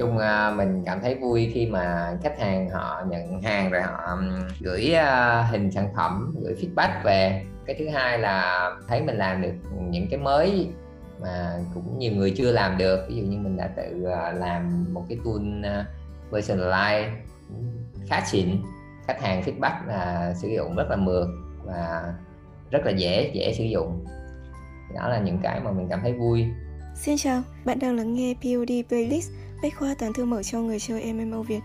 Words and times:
chung 0.00 0.18
ờ, 0.18 0.54
mình 0.56 0.82
cảm 0.86 1.00
thấy 1.00 1.14
vui 1.14 1.50
khi 1.54 1.66
mà 1.66 2.16
khách 2.22 2.40
hàng 2.40 2.70
họ 2.70 3.02
nhận 3.08 3.42
hàng 3.42 3.70
rồi 3.70 3.82
họ 3.82 4.18
gửi 4.60 4.92
ờ, 4.92 5.42
hình 5.42 5.70
sản 5.70 5.88
phẩm 5.96 6.34
gửi 6.42 6.54
feedback 6.54 7.02
về. 7.04 7.44
Cái 7.66 7.76
thứ 7.78 7.88
hai 7.88 8.18
là 8.18 8.70
thấy 8.88 9.02
mình 9.02 9.16
làm 9.16 9.42
được 9.42 9.52
những 9.90 10.06
cái 10.10 10.20
mới 10.20 10.68
mà 11.20 11.58
cũng 11.74 11.98
nhiều 11.98 12.12
người 12.12 12.34
chưa 12.36 12.52
làm 12.52 12.78
được. 12.78 13.06
Ví 13.08 13.16
dụ 13.16 13.22
như 13.22 13.38
mình 13.38 13.56
đã 13.56 13.70
tự 13.76 14.04
ờ, 14.04 14.32
làm 14.32 14.86
một 14.94 15.04
cái 15.08 15.18
tool 15.24 15.72
personalize 16.30 17.10
khá 18.08 18.20
xịn 18.26 18.62
khách 19.06 19.22
hàng 19.22 19.42
feedback 19.42 19.86
là 19.86 20.34
sử 20.34 20.48
dụng 20.48 20.76
rất 20.76 20.90
là 20.90 20.96
mượt 20.96 21.28
và 21.64 22.14
rất 22.70 22.86
là 22.86 22.90
dễ 22.90 23.30
dễ 23.34 23.52
sử 23.52 23.64
dụng. 23.64 24.04
Đó 24.94 25.08
là 25.08 25.18
những 25.18 25.38
cái 25.42 25.60
mà 25.60 25.72
mình 25.72 25.86
cảm 25.90 26.00
thấy 26.02 26.12
vui. 26.12 26.46
Xin 26.94 27.16
chào, 27.16 27.42
bạn 27.64 27.78
đang 27.78 27.96
lắng 27.96 28.14
nghe 28.14 28.34
POD 28.34 28.72
Playlist, 28.88 29.30
bách 29.62 29.76
khoa 29.76 29.94
toàn 29.94 30.12
thư 30.12 30.24
mở 30.24 30.42
cho 30.42 30.60
người 30.60 30.78
chơi 30.80 31.12
MMO 31.12 31.42
Việt. 31.42 31.60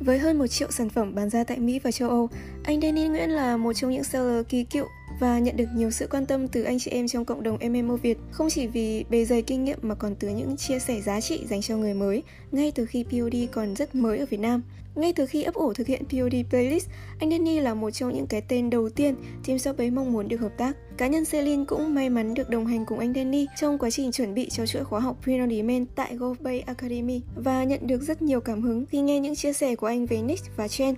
Với 0.00 0.18
hơn 0.18 0.38
1 0.38 0.46
triệu 0.46 0.70
sản 0.70 0.88
phẩm 0.88 1.14
bán 1.14 1.30
ra 1.30 1.44
tại 1.44 1.58
Mỹ 1.58 1.78
và 1.78 1.90
châu 1.90 2.08
Âu, 2.08 2.28
anh 2.64 2.80
Danny 2.80 3.08
Nguyễn 3.08 3.30
là 3.30 3.56
một 3.56 3.72
trong 3.72 3.90
những 3.90 4.04
seller 4.04 4.46
kỳ 4.48 4.64
cựu 4.64 4.86
và 5.20 5.38
nhận 5.38 5.56
được 5.56 5.68
nhiều 5.74 5.90
sự 5.90 6.06
quan 6.10 6.26
tâm 6.26 6.48
từ 6.48 6.62
anh 6.62 6.78
chị 6.78 6.90
em 6.90 7.08
trong 7.08 7.24
cộng 7.24 7.42
đồng 7.42 7.58
MMO 7.68 7.96
Việt, 7.96 8.18
không 8.30 8.50
chỉ 8.50 8.66
vì 8.66 9.04
bề 9.10 9.24
dày 9.24 9.42
kinh 9.42 9.64
nghiệm 9.64 9.78
mà 9.82 9.94
còn 9.94 10.14
từ 10.14 10.28
những 10.28 10.56
chia 10.56 10.78
sẻ 10.78 11.00
giá 11.00 11.20
trị 11.20 11.46
dành 11.50 11.60
cho 11.62 11.76
người 11.76 11.94
mới 11.94 12.22
ngay 12.52 12.72
từ 12.74 12.86
khi 12.86 13.04
POD 13.04 13.34
còn 13.52 13.76
rất 13.76 13.94
mới 13.94 14.18
ở 14.18 14.26
Việt 14.30 14.40
Nam. 14.40 14.62
Ngay 14.94 15.12
từ 15.16 15.26
khi 15.26 15.42
ấp 15.42 15.54
ủ 15.54 15.72
thực 15.72 15.86
hiện 15.86 16.04
POD 16.04 16.34
Playlist, 16.50 16.88
anh 17.18 17.30
Danny 17.30 17.60
là 17.60 17.74
một 17.74 17.90
trong 17.90 18.14
những 18.14 18.26
cái 18.26 18.40
tên 18.48 18.70
đầu 18.70 18.88
tiên 18.88 19.14
Team 19.46 19.58
Shop 19.58 19.76
mong 19.92 20.12
muốn 20.12 20.28
được 20.28 20.40
hợp 20.40 20.52
tác. 20.56 20.76
Cá 20.96 21.06
nhân 21.06 21.24
Celine 21.24 21.64
cũng 21.64 21.94
may 21.94 22.10
mắn 22.10 22.34
được 22.34 22.50
đồng 22.50 22.66
hành 22.66 22.86
cùng 22.86 22.98
anh 22.98 23.14
Danny 23.14 23.46
trong 23.60 23.78
quá 23.78 23.90
trình 23.90 24.12
chuẩn 24.12 24.34
bị 24.34 24.48
cho 24.48 24.66
chuỗi 24.66 24.84
khóa 24.84 25.00
học 25.00 25.16
Print 25.22 25.40
on 25.40 25.50
Demand 25.50 25.86
tại 25.94 26.16
Bay 26.40 26.60
Academy 26.60 27.20
và 27.36 27.64
nhận 27.64 27.86
được 27.86 28.02
rất 28.02 28.22
nhiều 28.22 28.40
cảm 28.40 28.62
hứng 28.62 28.86
khi 28.86 29.00
nghe 29.00 29.20
những 29.20 29.34
chia 29.34 29.52
sẻ 29.52 29.76
của 29.76 29.86
anh 29.86 30.06
về 30.06 30.22
Nick 30.22 30.56
và 30.56 30.68
Chen 30.68 30.94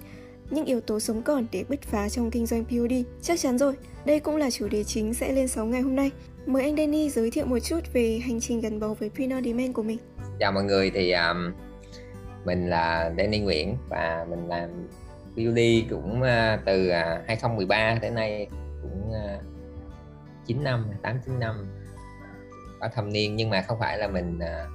những 0.50 0.64
yếu 0.64 0.80
tố 0.80 1.00
sống 1.00 1.22
còn 1.22 1.46
để 1.52 1.64
bứt 1.68 1.82
phá 1.82 2.08
trong 2.08 2.30
kinh 2.30 2.46
doanh 2.46 2.64
POD. 2.64 2.92
Chắc 3.22 3.40
chắn 3.40 3.58
rồi, 3.58 3.74
đây 4.04 4.20
cũng 4.20 4.36
là 4.36 4.50
chủ 4.50 4.68
đề 4.68 4.84
chính 4.84 5.14
sẽ 5.14 5.32
lên 5.32 5.48
sóng 5.48 5.70
ngày 5.70 5.80
hôm 5.80 5.96
nay. 5.96 6.10
Mời 6.46 6.62
anh 6.62 6.76
Danny 6.76 7.08
giới 7.08 7.30
thiệu 7.30 7.46
một 7.46 7.58
chút 7.58 7.80
về 7.92 8.20
hành 8.24 8.40
trình 8.40 8.60
gắn 8.60 8.80
bó 8.80 8.94
với 8.94 9.10
Print 9.10 9.32
on 9.32 9.44
Demand 9.44 9.72
của 9.72 9.82
mình. 9.82 9.98
Chào 10.40 10.52
mọi 10.52 10.64
người 10.64 10.90
thì 10.94 11.12
um, 11.12 11.52
mình 12.44 12.70
là 12.70 13.12
Danny 13.18 13.38
Nguyễn 13.38 13.76
và 13.88 14.26
mình 14.30 14.48
làm 14.48 14.88
Beauty 15.36 15.86
cũng 15.90 16.22
ờ, 16.22 16.58
từ 16.64 16.88
à, 16.88 17.22
2013 17.26 17.98
đến 18.02 18.14
nay 18.14 18.46
cũng 18.82 19.12
ờ, 19.12 19.38
9 20.46 20.64
năm, 20.64 20.90
8 21.02 21.20
9 21.24 21.38
năm. 21.40 21.66
Có 22.80 22.88
thâm 22.94 23.12
niên 23.12 23.36
nhưng 23.36 23.50
mà 23.50 23.62
không 23.62 23.78
phải 23.78 23.98
là 23.98 24.08
mình 24.08 24.38
ờ, 24.38 24.66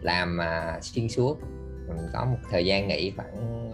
làm 0.00 0.38
xuyên 0.82 1.08
suốt. 1.08 1.40
Mình 1.88 2.08
có 2.12 2.24
một 2.24 2.38
thời 2.50 2.66
gian 2.66 2.88
nghỉ 2.88 3.12
khoảng 3.16 3.70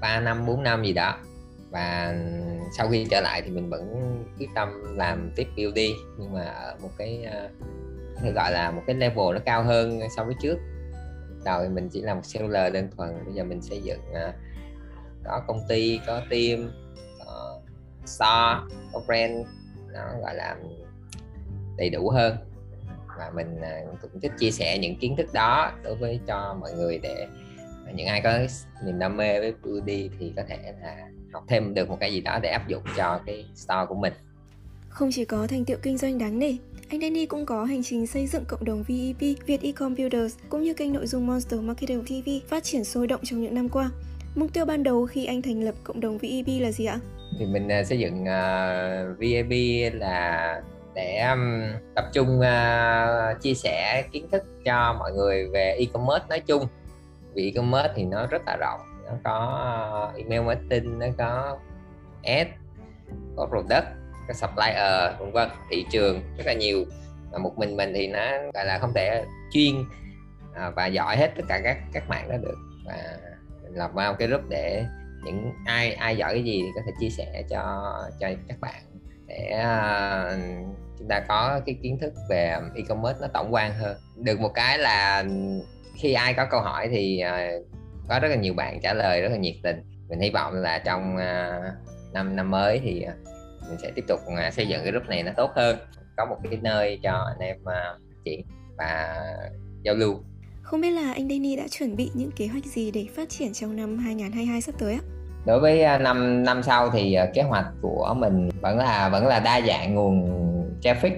3 0.00 0.20
năm 0.20 0.46
4 0.46 0.62
năm 0.62 0.84
gì 0.84 0.92
đó. 0.92 1.18
Và 1.70 2.14
sau 2.76 2.88
khi 2.88 3.06
trở 3.10 3.20
lại 3.20 3.42
thì 3.42 3.50
mình 3.50 3.70
vẫn 3.70 4.14
quyết 4.38 4.48
tâm 4.54 4.96
làm 4.96 5.32
tiếp 5.36 5.46
beauty 5.56 5.94
nhưng 6.18 6.32
mà 6.32 6.42
ở 6.44 6.76
một 6.82 6.90
cái 6.98 7.26
gọi 8.34 8.52
là 8.52 8.70
một 8.70 8.82
cái 8.86 8.96
level 8.96 9.34
nó 9.34 9.38
cao 9.44 9.62
hơn 9.62 10.00
so 10.16 10.24
với 10.24 10.34
trước 10.42 10.58
đầu 11.44 11.62
thì 11.62 11.68
mình 11.68 11.88
chỉ 11.88 12.02
làm 12.02 12.16
một 12.16 12.24
seller 12.24 12.74
đơn 12.74 12.88
thuần 12.96 13.24
bây 13.24 13.34
giờ 13.34 13.44
mình 13.44 13.62
xây 13.62 13.82
dựng 13.82 14.00
uh, 14.10 14.34
có 15.24 15.42
công 15.46 15.60
ty 15.68 16.00
có 16.06 16.22
team 16.30 16.72
có 17.26 17.60
store 18.06 18.74
có 18.92 19.00
brand 19.06 19.46
nó 19.92 20.00
gọi 20.22 20.34
là 20.34 20.56
đầy 21.76 21.90
đủ 21.90 22.10
hơn. 22.10 22.36
Và 23.18 23.30
mình 23.34 23.60
uh, 23.92 24.00
cũng 24.00 24.20
thích 24.20 24.32
chia 24.38 24.50
sẻ 24.50 24.78
những 24.78 24.96
kiến 24.96 25.16
thức 25.16 25.26
đó 25.32 25.72
đối 25.82 25.94
với 25.94 26.20
cho 26.26 26.56
mọi 26.60 26.72
người 26.72 26.98
để 26.98 27.26
những 27.94 28.06
ai 28.06 28.20
có 28.20 28.38
niềm 28.84 28.98
đam 28.98 29.16
mê 29.16 29.40
với 29.40 29.54
đi 29.84 30.10
thì 30.18 30.32
có 30.36 30.42
thể 30.48 30.74
là 30.82 31.08
học 31.32 31.44
thêm 31.48 31.74
được 31.74 31.88
một 31.88 31.96
cái 32.00 32.12
gì 32.12 32.20
đó 32.20 32.38
để 32.42 32.48
áp 32.48 32.68
dụng 32.68 32.82
cho 32.96 33.20
cái 33.26 33.46
store 33.54 33.86
của 33.88 33.94
mình 33.94 34.12
không 34.90 35.10
chỉ 35.12 35.24
có 35.24 35.46
thành 35.46 35.64
tiệu 35.64 35.78
kinh 35.82 35.98
doanh 35.98 36.18
đáng 36.18 36.38
nể 36.38 36.56
anh 36.90 37.00
Danny 37.00 37.26
cũng 37.26 37.46
có 37.46 37.64
hành 37.64 37.82
trình 37.82 38.06
xây 38.06 38.26
dựng 38.26 38.44
cộng 38.48 38.64
đồng 38.64 38.82
VEP, 38.88 39.36
Việt 39.46 39.62
Ecom 39.62 39.94
Builders 39.94 40.36
cũng 40.48 40.62
như 40.62 40.74
kênh 40.74 40.92
nội 40.92 41.06
dung 41.06 41.26
Monster 41.26 41.60
Marketing 41.60 42.04
TV 42.04 42.48
phát 42.48 42.64
triển 42.64 42.84
sôi 42.84 43.06
động 43.06 43.20
trong 43.24 43.42
những 43.42 43.54
năm 43.54 43.68
qua. 43.68 43.90
Mục 44.34 44.52
tiêu 44.52 44.64
ban 44.64 44.82
đầu 44.82 45.06
khi 45.06 45.26
anh 45.26 45.42
thành 45.42 45.62
lập 45.62 45.74
cộng 45.84 46.00
đồng 46.00 46.18
VEP 46.18 46.46
là 46.60 46.72
gì 46.72 46.84
ạ? 46.84 46.98
Thì 47.38 47.46
mình 47.46 47.68
uh, 47.80 47.86
xây 47.86 47.98
dựng 47.98 48.24
à, 48.28 49.06
uh, 49.12 49.18
VEP 49.18 49.50
là 49.94 50.62
để 50.94 51.18
um, 51.30 51.62
tập 51.94 52.04
trung 52.12 52.38
uh, 52.38 53.42
chia 53.42 53.54
sẻ 53.54 54.04
kiến 54.12 54.28
thức 54.30 54.42
cho 54.64 54.96
mọi 54.98 55.12
người 55.12 55.48
về 55.48 55.76
e-commerce 55.78 56.26
nói 56.28 56.40
chung 56.40 56.66
vì 57.34 57.44
e-commerce 57.50 57.92
thì 57.96 58.04
nó 58.04 58.26
rất 58.26 58.42
là 58.46 58.56
rộng 58.56 58.80
nó 59.06 59.12
có 59.24 60.12
email 60.16 60.42
marketing 60.42 60.98
nó 60.98 61.06
có 61.18 61.58
ad 62.22 62.46
có 63.36 63.46
product 63.46 63.99
cái 64.30 64.34
supplier. 64.34 65.20
Vân 65.20 65.32
vân 65.32 65.48
thị 65.70 65.86
trường 65.90 66.22
rất 66.36 66.46
là 66.46 66.52
nhiều. 66.52 66.84
Mà 67.32 67.38
một 67.38 67.52
mình 67.56 67.76
mình 67.76 67.92
thì 67.94 68.06
nó 68.06 68.20
gọi 68.54 68.64
là 68.64 68.78
không 68.78 68.92
thể 68.94 69.24
chuyên 69.52 69.74
à, 70.54 70.70
và 70.70 70.86
giỏi 70.86 71.16
hết 71.16 71.30
tất 71.36 71.42
cả 71.48 71.60
các 71.64 71.78
các 71.92 72.08
mạng 72.08 72.28
đó 72.28 72.36
được. 72.42 72.58
Và 72.86 72.96
mình 73.62 73.74
lập 73.74 73.90
vào 73.94 74.14
cái 74.14 74.28
group 74.28 74.48
để 74.48 74.84
những 75.24 75.52
ai 75.66 75.92
ai 75.92 76.16
giỏi 76.16 76.34
cái 76.34 76.44
gì 76.44 76.62
thì 76.62 76.68
có 76.74 76.80
thể 76.86 76.92
chia 77.00 77.08
sẻ 77.08 77.42
cho 77.50 77.92
cho 78.20 78.28
các 78.48 78.60
bạn 78.60 78.82
để 79.26 79.52
uh, 79.58 80.38
chúng 80.98 81.08
ta 81.08 81.20
có 81.28 81.60
cái 81.66 81.76
kiến 81.82 81.98
thức 82.00 82.12
về 82.30 82.56
e-commerce 82.74 83.18
nó 83.20 83.26
tổng 83.32 83.54
quan 83.54 83.74
hơn. 83.74 83.96
Được 84.16 84.40
một 84.40 84.54
cái 84.54 84.78
là 84.78 85.24
khi 85.96 86.12
ai 86.12 86.34
có 86.34 86.46
câu 86.50 86.60
hỏi 86.60 86.88
thì 86.92 87.22
uh, 87.26 87.66
có 88.08 88.18
rất 88.18 88.28
là 88.28 88.36
nhiều 88.36 88.54
bạn 88.54 88.80
trả 88.82 88.94
lời 88.94 89.22
rất 89.22 89.28
là 89.28 89.36
nhiệt 89.36 89.54
tình. 89.62 89.82
Mình 90.08 90.20
hy 90.20 90.30
vọng 90.30 90.54
là 90.54 90.78
trong 90.78 91.16
uh, 91.16 91.64
năm 92.12 92.36
năm 92.36 92.50
mới 92.50 92.80
thì 92.84 93.06
uh, 93.08 93.14
mình 93.70 93.78
sẽ 93.82 93.90
tiếp 93.94 94.04
tục 94.08 94.20
uh, 94.26 94.54
xây 94.54 94.68
dựng 94.68 94.80
cái 94.82 94.92
group 94.92 95.08
này 95.08 95.22
nó 95.22 95.32
tốt 95.36 95.50
hơn. 95.56 95.76
Có 96.16 96.26
một 96.26 96.36
cái 96.42 96.58
nơi 96.62 96.98
cho 97.02 97.12
anh 97.12 97.38
em 97.38 97.56
uh, 97.62 98.00
triển 98.24 98.46
và 98.78 99.16
giao 99.82 99.94
lưu. 99.94 100.20
Không 100.62 100.80
biết 100.80 100.90
là 100.90 101.12
anh 101.12 101.28
Danny 101.28 101.56
đã 101.56 101.68
chuẩn 101.70 101.96
bị 101.96 102.10
những 102.14 102.30
kế 102.30 102.46
hoạch 102.46 102.64
gì 102.64 102.90
để 102.90 103.06
phát 103.16 103.28
triển 103.28 103.52
trong 103.52 103.76
năm 103.76 103.98
2022 103.98 104.60
sắp 104.60 104.74
tới 104.78 104.92
ạ? 104.92 105.00
Đối 105.46 105.60
với 105.60 105.98
năm 105.98 106.44
năm 106.44 106.62
sau 106.62 106.90
thì 106.90 107.16
kế 107.34 107.42
hoạch 107.42 107.66
của 107.82 108.14
mình 108.16 108.48
vẫn 108.60 108.78
là 108.78 109.08
vẫn 109.08 109.26
là 109.26 109.40
đa 109.40 109.60
dạng 109.60 109.94
nguồn 109.94 110.30
traffic. 110.82 111.12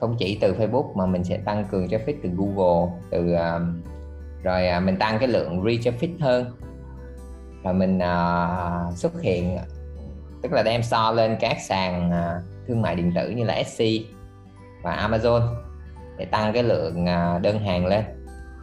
Không 0.00 0.16
chỉ 0.18 0.38
từ 0.40 0.54
Facebook 0.54 0.94
mà 0.94 1.06
mình 1.06 1.24
sẽ 1.24 1.36
tăng 1.36 1.64
cường 1.70 1.86
traffic 1.86 2.14
từ 2.22 2.30
Google 2.36 2.92
từ 3.10 3.34
rồi 4.42 4.80
mình 4.80 4.96
tăng 4.96 5.18
cái 5.18 5.28
lượng 5.28 5.64
reach 5.64 5.80
traffic 5.80 6.10
hơn. 6.20 6.46
Rồi 7.64 7.74
mình 7.74 7.98
uh, 7.98 8.98
xuất 8.98 9.22
hiện 9.22 9.58
tức 10.42 10.52
là 10.52 10.62
đem 10.62 10.82
so 10.82 11.12
lên 11.12 11.36
các 11.40 11.56
sàn 11.60 12.10
à, 12.10 12.40
thương 12.68 12.82
mại 12.82 12.96
điện 12.96 13.12
tử 13.16 13.30
như 13.30 13.44
là 13.44 13.54
Etsy 13.54 14.06
và 14.82 15.08
Amazon 15.08 15.40
để 16.18 16.24
tăng 16.24 16.52
cái 16.52 16.62
lượng 16.62 17.06
à, 17.06 17.38
đơn 17.38 17.58
hàng 17.58 17.86
lên, 17.86 18.04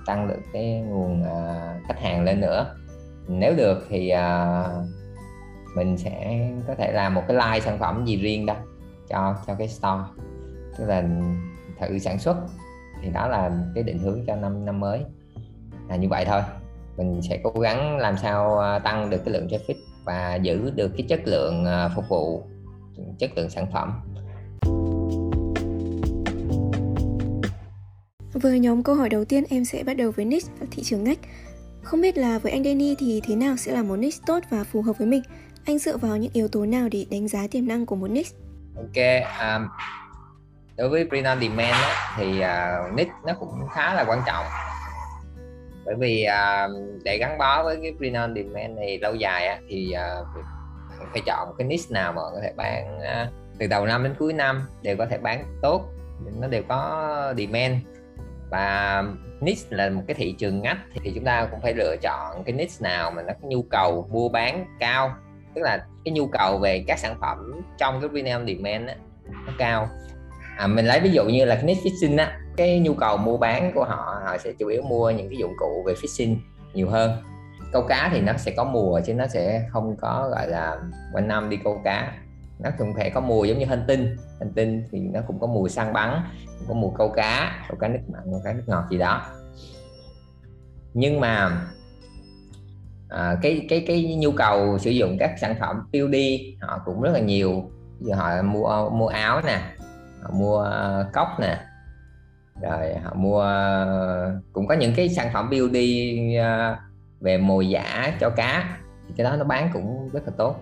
tăng 0.05 0.27
được 0.27 0.39
cái 0.53 0.83
nguồn 0.87 1.23
à, 1.23 1.73
khách 1.87 1.99
hàng 2.01 2.23
lên 2.23 2.41
nữa. 2.41 2.75
Nếu 3.27 3.55
được 3.55 3.85
thì 3.89 4.13
mình 5.75 5.97
sẽ 5.97 6.47
có 6.67 6.75
thể 6.75 6.91
làm 6.91 7.13
một 7.13 7.23
cái 7.27 7.37
line 7.37 7.59
sản 7.59 7.77
phẩm 7.77 8.05
gì 8.05 8.17
riêng 8.17 8.45
đó 8.45 8.55
cho 9.09 9.35
cho 9.47 9.55
cái 9.55 9.67
store. 9.67 10.03
Tức 10.77 10.85
là 10.85 11.03
thử 11.79 11.99
sản 11.99 12.19
xuất 12.19 12.37
thì 13.01 13.09
đó 13.09 13.27
là 13.27 13.51
cái 13.75 13.83
định 13.83 13.99
hướng 13.99 14.25
cho 14.27 14.35
năm 14.35 14.65
năm 14.65 14.79
mới. 14.79 15.05
Là 15.89 15.95
như 15.95 16.09
vậy 16.09 16.25
thôi. 16.25 16.41
Mình 16.97 17.21
sẽ 17.29 17.39
cố 17.43 17.51
gắng 17.59 17.97
làm 17.97 18.17
sao 18.17 18.61
tăng 18.83 19.09
được 19.09 19.21
cái 19.25 19.33
lượng 19.33 19.47
traffic 19.47 19.75
và 20.09 20.35
giữ 20.35 20.71
được 20.75 20.91
cái 20.97 21.05
chất 21.09 21.19
lượng 21.25 21.65
à, 21.65 21.89
phục 21.95 22.09
vụ 22.09 22.43
chất 23.19 23.31
lượng 23.35 23.49
sản 23.49 23.65
phẩm 23.73 24.01
Với 28.33 28.59
nhóm 28.59 28.83
câu 28.83 28.95
hỏi 28.95 29.09
đầu 29.09 29.25
tiên 29.25 29.43
em 29.49 29.65
sẽ 29.65 29.83
bắt 29.83 29.97
đầu 29.97 30.11
với 30.11 30.25
niche 30.25 30.47
và 30.59 30.67
thị 30.71 30.83
trường 30.83 31.03
ngách. 31.03 31.19
Không 31.83 32.01
biết 32.01 32.17
là 32.17 32.39
với 32.39 32.51
anh 32.51 32.63
Danny 32.63 32.95
thì 32.99 33.21
thế 33.27 33.35
nào 33.35 33.57
sẽ 33.57 33.71
là 33.71 33.83
một 33.83 33.95
niche 33.95 34.17
tốt 34.25 34.39
và 34.49 34.63
phù 34.63 34.81
hợp 34.81 34.97
với 34.97 35.07
mình? 35.07 35.21
Anh 35.65 35.79
dựa 35.79 35.97
vào 35.97 36.17
những 36.17 36.31
yếu 36.33 36.47
tố 36.47 36.65
nào 36.65 36.89
để 36.91 37.05
đánh 37.11 37.27
giá 37.27 37.47
tiềm 37.51 37.67
năng 37.67 37.85
của 37.85 37.95
một 37.95 38.07
niche? 38.07 38.37
Ok, 38.75 39.23
um, 39.41 39.67
đối 40.77 40.89
với 40.89 41.07
print 41.09 41.25
on 41.25 41.39
demand 41.41 41.73
á, 41.73 42.15
thì 42.17 42.27
uh, 42.27 42.97
niche 42.97 43.11
nó 43.25 43.33
cũng 43.33 43.67
khá 43.73 43.93
là 43.93 44.05
quan 44.07 44.21
trọng 44.25 44.45
bởi 45.89 45.95
vì 45.95 46.23
à, 46.23 46.67
để 47.03 47.17
gắn 47.17 47.37
bó 47.37 47.63
với 47.63 47.79
cái 47.81 47.93
print 47.97 48.15
on 48.15 48.35
demand 48.35 48.77
này 48.77 48.99
lâu 49.01 49.15
dài 49.15 49.47
á, 49.47 49.59
thì 49.69 49.91
à, 49.91 50.15
phải 51.11 51.21
chọn 51.25 51.55
cái 51.57 51.67
niche 51.67 51.87
nào 51.89 52.13
mà 52.13 52.21
có 52.21 52.39
thể 52.43 52.53
bán 52.55 52.99
à, 52.99 53.29
từ 53.57 53.67
đầu 53.67 53.85
năm 53.85 54.03
đến 54.03 54.15
cuối 54.19 54.33
năm 54.33 54.61
đều 54.81 54.97
có 54.97 55.05
thể 55.05 55.17
bán 55.17 55.43
tốt 55.61 55.85
nó 56.39 56.47
đều 56.47 56.63
có 56.67 57.33
demand. 57.37 57.75
Và 58.49 59.03
niche 59.41 59.67
là 59.69 59.89
một 59.89 60.01
cái 60.07 60.15
thị 60.15 60.35
trường 60.37 60.61
ngách 60.61 60.77
thì 60.93 61.11
chúng 61.15 61.23
ta 61.23 61.47
cũng 61.51 61.61
phải 61.61 61.73
lựa 61.73 61.95
chọn 62.01 62.43
cái 62.43 62.53
niche 62.53 62.77
nào 62.79 63.11
mà 63.11 63.21
nó 63.21 63.33
có 63.41 63.47
nhu 63.47 63.61
cầu 63.61 64.07
mua 64.11 64.29
bán 64.29 64.65
cao. 64.79 65.15
Tức 65.55 65.61
là 65.61 65.85
cái 66.05 66.11
nhu 66.11 66.27
cầu 66.27 66.57
về 66.57 66.83
các 66.87 66.99
sản 66.99 67.15
phẩm 67.21 67.61
trong 67.77 68.01
cái 68.01 68.09
premium 68.09 68.47
demand 68.47 68.87
á, 68.87 68.95
nó 69.45 69.53
cao 69.57 69.89
à, 70.59 70.67
mình 70.67 70.85
lấy 70.85 70.99
ví 70.99 71.11
dụ 71.11 71.25
như 71.25 71.45
là 71.45 71.61
niche 71.63 71.81
fishing 71.81 72.17
á 72.17 72.39
cái 72.55 72.79
nhu 72.79 72.93
cầu 72.93 73.17
mua 73.17 73.37
bán 73.37 73.71
của 73.75 73.83
họ 73.83 74.21
họ 74.25 74.37
sẽ 74.37 74.53
chủ 74.59 74.67
yếu 74.67 74.81
mua 74.81 75.09
những 75.09 75.29
cái 75.29 75.37
dụng 75.37 75.53
cụ 75.57 75.83
về 75.85 75.93
fishing 75.93 76.35
nhiều 76.73 76.89
hơn. 76.89 77.11
Câu 77.71 77.81
cá 77.81 78.09
thì 78.13 78.21
nó 78.21 78.33
sẽ 78.33 78.51
có 78.57 78.63
mùa 78.63 78.99
chứ 79.05 79.13
nó 79.13 79.27
sẽ 79.27 79.67
không 79.71 79.97
có 79.97 80.29
gọi 80.31 80.47
là 80.47 80.77
quanh 81.13 81.27
năm 81.27 81.49
đi 81.49 81.57
câu 81.63 81.81
cá. 81.83 82.13
Nó 82.59 82.69
cũng 82.77 82.93
thể 82.97 83.09
có 83.09 83.21
mùa 83.21 83.43
giống 83.43 83.59
như 83.59 83.65
hành 83.65 83.83
tinh 83.87 84.17
hành 84.39 84.53
tinh 84.55 84.83
thì 84.91 84.99
nó 84.99 85.19
cũng 85.27 85.39
có 85.39 85.47
mùa 85.47 85.67
săn 85.67 85.93
bắn 85.93 86.21
có 86.67 86.73
mùa 86.73 86.89
câu 86.89 87.09
cá 87.09 87.65
câu 87.69 87.77
cá 87.79 87.87
nước 87.87 87.99
mặn 88.07 88.21
câu 88.31 88.41
cá 88.43 88.53
nước 88.53 88.63
ngọt 88.67 88.83
gì 88.91 88.97
đó. 88.97 89.21
Nhưng 90.93 91.19
mà 91.19 91.61
à, 93.09 93.37
cái 93.41 93.65
cái 93.69 93.83
cái 93.87 94.15
nhu 94.15 94.31
cầu 94.31 94.77
sử 94.79 94.89
dụng 94.89 95.17
các 95.19 95.31
sản 95.41 95.55
phẩm 95.59 95.87
tiêu 95.91 96.07
đi 96.07 96.57
họ 96.61 96.81
cũng 96.85 97.01
rất 97.01 97.11
là 97.13 97.19
nhiều. 97.19 97.69
Giờ 97.99 98.15
họ 98.15 98.41
mua 98.41 98.89
mua 98.89 99.07
áo 99.07 99.41
nè 99.45 99.59
họ 100.21 100.29
mua 100.33 100.69
cốc 101.13 101.27
nè. 101.39 101.57
Rồi 102.61 102.95
họ 103.03 103.13
mua 103.13 103.45
cũng 104.53 104.67
có 104.67 104.75
những 104.75 104.93
cái 104.95 105.09
sản 105.09 105.29
phẩm 105.33 105.49
beauty 105.49 106.35
à, 106.35 106.79
về 107.19 107.37
mồi 107.37 107.69
giả 107.69 108.13
cho 108.19 108.29
cá. 108.29 108.77
Thì 109.07 109.13
cái 109.17 109.23
đó 109.23 109.35
nó 109.35 109.43
bán 109.43 109.69
cũng 109.73 110.09
rất 110.13 110.23
là 110.25 110.33
tốt. 110.37 110.55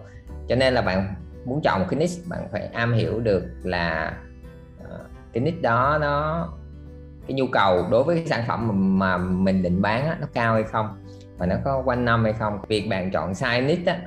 Cho 0.49 0.55
nên 0.55 0.73
là 0.73 0.81
bạn 0.81 1.15
muốn 1.45 1.61
chọn 1.63 1.79
một 1.79 1.85
cái 1.89 1.99
niche 1.99 2.21
bạn 2.25 2.47
phải 2.51 2.65
am 2.73 2.93
hiểu 2.93 3.19
được 3.19 3.43
là 3.63 4.13
à, 4.89 4.97
cái 5.33 5.43
niche 5.43 5.61
đó 5.61 5.97
nó 6.01 6.47
cái 7.27 7.35
nhu 7.35 7.47
cầu 7.51 7.87
đối 7.91 8.03
với 8.03 8.15
cái 8.15 8.25
sản 8.25 8.43
phẩm 8.47 8.67
mà, 8.99 9.17
mà 9.17 9.23
mình 9.23 9.63
định 9.63 9.81
bán 9.81 10.07
á, 10.07 10.17
nó 10.21 10.27
cao 10.33 10.53
hay 10.53 10.63
không? 10.63 11.03
Và 11.37 11.45
nó 11.45 11.55
có 11.65 11.81
quanh 11.85 12.05
năm 12.05 12.23
hay 12.23 12.33
không? 12.33 12.59
Việc 12.67 12.87
bạn 12.89 13.11
chọn 13.11 13.35
sai 13.35 13.61
niche 13.61 13.91
á, 13.91 13.99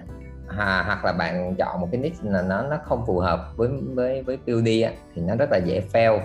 à, 0.59 0.83
hoặc 0.87 1.05
là 1.05 1.13
bạn 1.13 1.55
chọn 1.59 1.81
một 1.81 1.89
cái 1.93 2.01
niche 2.01 2.19
là 2.23 2.43
nó 2.43 2.63
nó 2.63 2.79
không 2.85 3.05
phù 3.07 3.19
hợp 3.19 3.53
với 3.57 3.69
với 3.95 4.23
với 4.23 4.37
POD 4.37 4.69
á, 4.85 4.93
thì 5.15 5.23
nó 5.23 5.37
rất 5.37 5.51
là 5.51 5.59
dễ 5.59 5.83
fail 5.93 6.21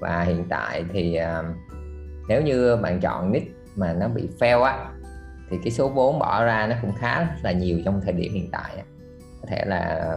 và 0.00 0.22
hiện 0.22 0.44
tại 0.48 0.84
thì 0.92 1.14
à, 1.14 1.42
nếu 2.28 2.42
như 2.42 2.76
bạn 2.76 3.00
chọn 3.00 3.32
niche 3.32 3.50
mà 3.76 3.92
nó 3.92 4.08
bị 4.08 4.28
fail 4.38 4.62
á 4.62 4.90
thì 5.50 5.58
cái 5.64 5.70
số 5.70 5.88
vốn 5.88 6.18
bỏ 6.18 6.44
ra 6.44 6.66
nó 6.66 6.76
cũng 6.82 6.92
khá 6.98 7.36
là 7.42 7.52
nhiều 7.52 7.78
trong 7.84 8.00
thời 8.04 8.12
điểm 8.12 8.32
hiện 8.32 8.48
tại 8.52 8.76
á. 8.76 8.82
có 9.40 9.46
thể 9.48 9.64
là 9.66 10.16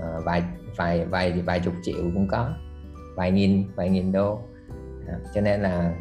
à, 0.00 0.06
vài 0.24 0.42
vài 0.76 1.04
vài 1.04 1.32
vài 1.32 1.60
chục 1.60 1.74
triệu 1.82 2.02
cũng 2.14 2.28
có 2.28 2.50
vài 3.16 3.30
nghìn 3.30 3.64
vài 3.74 3.90
nghìn 3.90 4.12
đô 4.12 4.40
à, 5.08 5.14
cho 5.34 5.40
nên 5.40 5.60
là 5.62 5.94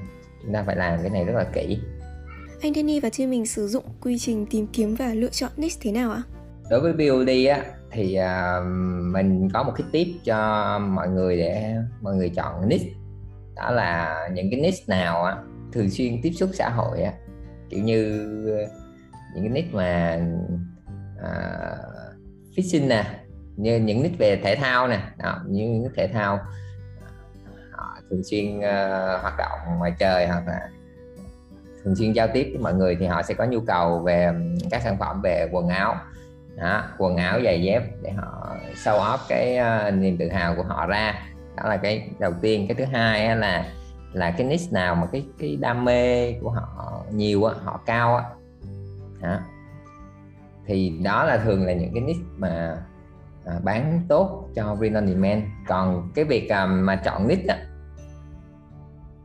chúng 0.43 0.53
ta 0.53 0.63
phải 0.63 0.75
làm 0.75 0.99
cái 1.01 1.09
này 1.09 1.25
rất 1.25 1.33
là 1.35 1.43
kỹ 1.53 1.79
anh 2.61 2.73
Danny 2.73 2.99
và 2.99 3.09
team 3.17 3.29
mình 3.29 3.45
sử 3.45 3.67
dụng 3.67 3.83
quy 4.01 4.17
trình 4.19 4.45
tìm 4.45 4.67
kiếm 4.67 4.95
và 4.95 5.13
lựa 5.13 5.29
chọn 5.29 5.51
niche 5.57 5.79
thế 5.81 5.91
nào 5.91 6.11
ạ? 6.11 6.23
Đối 6.71 6.79
với 6.79 6.93
BOD 6.93 7.29
á 7.49 7.63
thì 7.91 8.17
uh, 8.19 8.65
mình 9.13 9.49
có 9.53 9.63
một 9.63 9.71
cái 9.77 9.87
tip 9.91 10.07
cho 10.23 10.79
mọi 10.79 11.09
người 11.09 11.37
để 11.37 11.75
mọi 12.01 12.15
người 12.15 12.29
chọn 12.29 12.69
niche. 12.69 12.89
Đó 13.55 13.71
là 13.71 14.19
những 14.33 14.51
cái 14.51 14.61
niche 14.61 14.83
nào 14.87 15.23
á 15.23 15.37
thường 15.73 15.89
xuyên 15.89 16.19
tiếp 16.23 16.31
xúc 16.31 16.49
xã 16.53 16.69
hội 16.69 17.01
á. 17.01 17.13
Kiểu 17.69 17.83
như 17.83 18.27
những 19.35 19.43
cái 19.43 19.49
niche 19.49 19.69
mà 19.71 20.19
uh, 21.19 22.55
fishing 22.55 22.87
nè 22.87 23.05
như 23.55 23.79
những 23.79 24.03
niche 24.03 24.15
về 24.19 24.41
thể 24.43 24.55
thao 24.55 24.87
nè. 24.87 25.01
Đó, 25.17 25.39
như 25.47 25.89
thể 25.95 26.07
thao 26.07 26.39
họ 27.71 27.97
thường 28.09 28.23
xuyên 28.23 28.57
uh, 28.57 29.21
hoạt 29.21 29.33
động 29.37 29.77
ngoài 29.77 29.93
trời 29.99 30.27
hoặc 30.27 30.43
là 30.47 30.69
thường 31.83 31.95
xuyên 31.95 32.13
giao 32.13 32.27
tiếp 32.33 32.47
với 32.51 32.61
mọi 32.61 32.73
người 32.73 32.95
thì 32.99 33.05
họ 33.05 33.21
sẽ 33.21 33.33
có 33.33 33.45
nhu 33.45 33.59
cầu 33.59 33.99
về 33.99 34.31
các 34.71 34.81
sản 34.81 34.97
phẩm 34.99 35.21
về 35.21 35.47
quần 35.51 35.67
áo 35.67 35.95
đó, 36.55 36.83
quần 36.97 37.17
áo 37.17 37.39
giày 37.43 37.63
dép 37.63 37.83
để 38.01 38.11
họ 38.11 38.57
show 38.73 38.99
off 38.99 39.17
cái 39.29 39.57
uh, 39.59 39.93
niềm 39.93 40.17
tự 40.17 40.29
hào 40.29 40.55
của 40.55 40.63
họ 40.63 40.85
ra. 40.85 41.13
Đó 41.57 41.69
là 41.69 41.77
cái 41.77 42.09
đầu 42.19 42.33
tiên. 42.41 42.65
Cái 42.67 42.75
thứ 42.75 42.85
hai 42.85 43.35
là 43.35 43.65
là 44.13 44.31
cái 44.31 44.47
niche 44.47 44.71
nào 44.71 44.95
mà 44.95 45.07
cái 45.11 45.25
cái 45.39 45.57
đam 45.61 45.85
mê 45.85 46.33
của 46.33 46.49
họ 46.49 47.03
nhiều 47.11 47.43
á 47.43 47.55
họ 47.63 47.79
cao 47.85 48.15
á. 48.15 48.23
Đó. 49.21 49.39
thì 50.65 50.99
đó 51.03 51.23
là 51.23 51.37
thường 51.37 51.65
là 51.65 51.73
những 51.73 51.93
cái 51.93 52.01
niche 52.01 52.25
mà 52.37 52.77
à, 53.45 53.53
bán 53.63 54.01
tốt 54.07 54.49
cho 54.55 54.75
Green 54.75 54.93
on 54.93 55.07
demand 55.07 55.43
còn 55.67 56.11
cái 56.15 56.25
việc 56.25 56.49
à, 56.49 56.65
mà 56.65 56.95
chọn 56.95 57.27
niche 57.27 57.45
á 57.47 57.57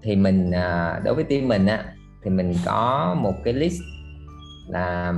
thì 0.02 0.16
mình 0.16 0.50
à, 0.50 1.00
đối 1.04 1.14
với 1.14 1.24
team 1.24 1.48
mình 1.48 1.66
á 1.66 1.84
thì 2.22 2.30
mình 2.30 2.54
có 2.64 3.14
một 3.20 3.34
cái 3.44 3.54
list 3.54 3.80
là 4.68 5.14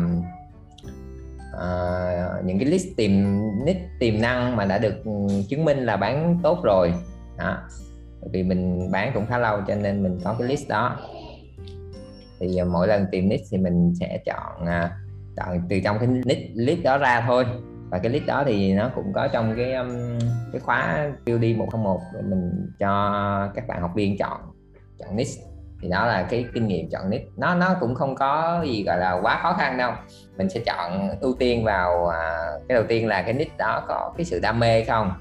uh, 1.58 2.44
những 2.44 2.58
cái 2.58 2.68
list 2.68 2.86
tìm 2.96 3.40
nick 3.64 3.80
tiềm 3.98 4.20
năng 4.20 4.56
mà 4.56 4.64
đã 4.64 4.78
được 4.78 5.04
ừ, 5.04 5.10
chứng 5.48 5.64
minh 5.64 5.78
là 5.78 5.96
bán 5.96 6.38
tốt 6.42 6.60
rồi. 6.64 6.94
Đó. 7.38 7.58
vì 8.32 8.42
mình 8.42 8.90
bán 8.92 9.10
cũng 9.14 9.26
khá 9.26 9.38
lâu 9.38 9.60
cho 9.66 9.74
nên 9.74 10.02
mình 10.02 10.18
có 10.24 10.36
cái 10.38 10.48
list 10.48 10.68
đó. 10.68 10.96
Thì 12.40 12.62
uh, 12.62 12.68
mỗi 12.68 12.88
lần 12.88 13.06
tìm 13.10 13.28
nick 13.28 13.44
thì 13.50 13.58
mình 13.58 13.92
sẽ 14.00 14.18
chọn 14.26 14.62
uh, 14.62 14.90
chọn 15.36 15.60
từ 15.68 15.80
trong 15.84 15.98
cái 15.98 16.08
nick 16.08 16.50
list 16.54 16.82
đó 16.82 16.98
ra 16.98 17.24
thôi. 17.26 17.44
Và 17.90 17.98
cái 17.98 18.12
list 18.12 18.26
đó 18.26 18.42
thì 18.46 18.72
nó 18.72 18.90
cũng 18.94 19.12
có 19.12 19.28
trong 19.28 19.54
cái 19.56 19.74
um, 19.74 20.18
cái 20.52 20.60
khóa 20.60 21.10
POD 21.26 21.44
101 21.56 22.00
để 22.14 22.20
mình 22.22 22.70
cho 22.78 23.52
các 23.54 23.68
bạn 23.68 23.80
học 23.80 23.90
viên 23.94 24.18
chọn 24.18 24.40
chọn 24.98 25.16
niche 25.16 25.47
thì 25.80 25.88
đó 25.88 26.06
là 26.06 26.22
cái 26.22 26.44
kinh 26.54 26.66
nghiệm 26.66 26.90
chọn 26.90 27.10
niche 27.10 27.24
nó 27.36 27.54
nó 27.54 27.74
cũng 27.80 27.94
không 27.94 28.14
có 28.14 28.62
gì 28.64 28.84
gọi 28.86 28.98
là 28.98 29.18
quá 29.22 29.38
khó 29.42 29.52
khăn 29.52 29.76
đâu. 29.76 29.92
Mình 30.36 30.48
sẽ 30.50 30.60
chọn 30.66 31.10
ưu 31.20 31.36
tiên 31.38 31.64
vào 31.64 32.08
à, 32.08 32.50
cái 32.68 32.74
đầu 32.74 32.84
tiên 32.88 33.06
là 33.06 33.22
cái 33.22 33.32
niche 33.32 33.54
đó 33.58 33.84
có 33.88 34.12
cái 34.16 34.24
sự 34.24 34.40
đam 34.42 34.58
mê 34.58 34.84
không. 34.84 35.12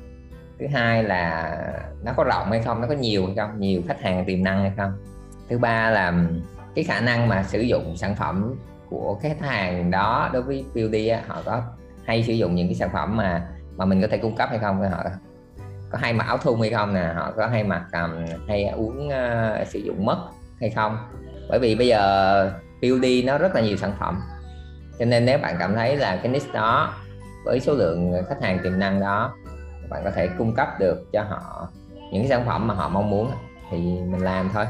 Thứ 0.59 0.67
hai 0.73 1.03
là 1.03 1.57
nó 2.03 2.13
có 2.17 2.23
rộng 2.23 2.51
hay 2.51 2.61
không 2.61 2.81
nó 2.81 2.87
có 2.87 2.93
nhiều 2.93 3.25
hay 3.25 3.35
không 3.35 3.59
nhiều 3.59 3.81
khách 3.87 4.01
hàng 4.01 4.25
tiềm 4.25 4.43
năng 4.43 4.61
hay 4.61 4.71
không. 4.77 4.91
Thứ 5.49 5.57
ba 5.57 5.89
là 5.89 6.13
cái 6.75 6.83
khả 6.83 6.99
năng 6.99 7.27
mà 7.27 7.43
sử 7.43 7.59
dụng 7.59 7.97
sản 7.97 8.15
phẩm 8.15 8.55
của 8.89 9.19
khách 9.21 9.41
hàng 9.41 9.91
đó 9.91 10.29
đối 10.33 10.41
với 10.41 10.65
beauty 10.73 11.09
họ 11.09 11.41
có 11.45 11.61
hay 12.05 12.23
sử 12.23 12.33
dụng 12.33 12.55
những 12.55 12.67
cái 12.67 12.75
sản 12.75 12.89
phẩm 12.93 13.17
mà 13.17 13.47
mà 13.75 13.85
mình 13.85 14.01
có 14.01 14.07
thể 14.11 14.17
cung 14.17 14.35
cấp 14.35 14.49
hay 14.49 14.59
không 14.59 14.89
họ 14.91 15.03
có 15.89 15.97
hay 15.97 16.13
mặc 16.13 16.27
áo 16.27 16.37
thun 16.37 16.59
hay 16.59 16.69
không 16.69 16.93
nè 16.93 17.11
họ 17.15 17.31
có 17.37 17.47
hay 17.47 17.63
mặc 17.63 17.85
um, 17.93 18.25
hay 18.47 18.65
uống 18.65 19.07
uh, 19.07 19.67
sử 19.67 19.79
dụng 19.79 20.05
mất 20.05 20.17
hay 20.59 20.69
không. 20.69 20.97
Bởi 21.49 21.59
vì 21.59 21.75
bây 21.75 21.87
giờ 21.87 22.51
beauty 22.81 23.23
nó 23.23 23.37
rất 23.37 23.55
là 23.55 23.61
nhiều 23.61 23.77
sản 23.77 23.93
phẩm. 23.99 24.21
Cho 24.99 25.05
nên 25.05 25.25
nếu 25.25 25.37
bạn 25.37 25.55
cảm 25.59 25.75
thấy 25.75 25.95
là 25.95 26.15
cái 26.15 26.31
niche 26.31 26.53
đó 26.53 26.93
với 27.45 27.59
số 27.59 27.73
lượng 27.73 28.13
khách 28.29 28.41
hàng 28.41 28.59
tiềm 28.63 28.79
năng 28.79 28.99
đó, 28.99 29.33
bạn 29.89 30.01
có 30.03 30.11
thể 30.11 30.29
cung 30.37 30.55
cấp 30.55 30.67
được 30.79 31.11
cho 31.13 31.23
họ 31.23 31.69
những 32.11 32.21
cái 32.21 32.29
sản 32.29 32.45
phẩm 32.45 32.67
mà 32.67 32.73
họ 32.73 32.89
mong 32.89 33.09
muốn 33.09 33.31
thì 33.71 33.77
mình 33.79 34.21
làm 34.21 34.49
thôi. 34.53 34.65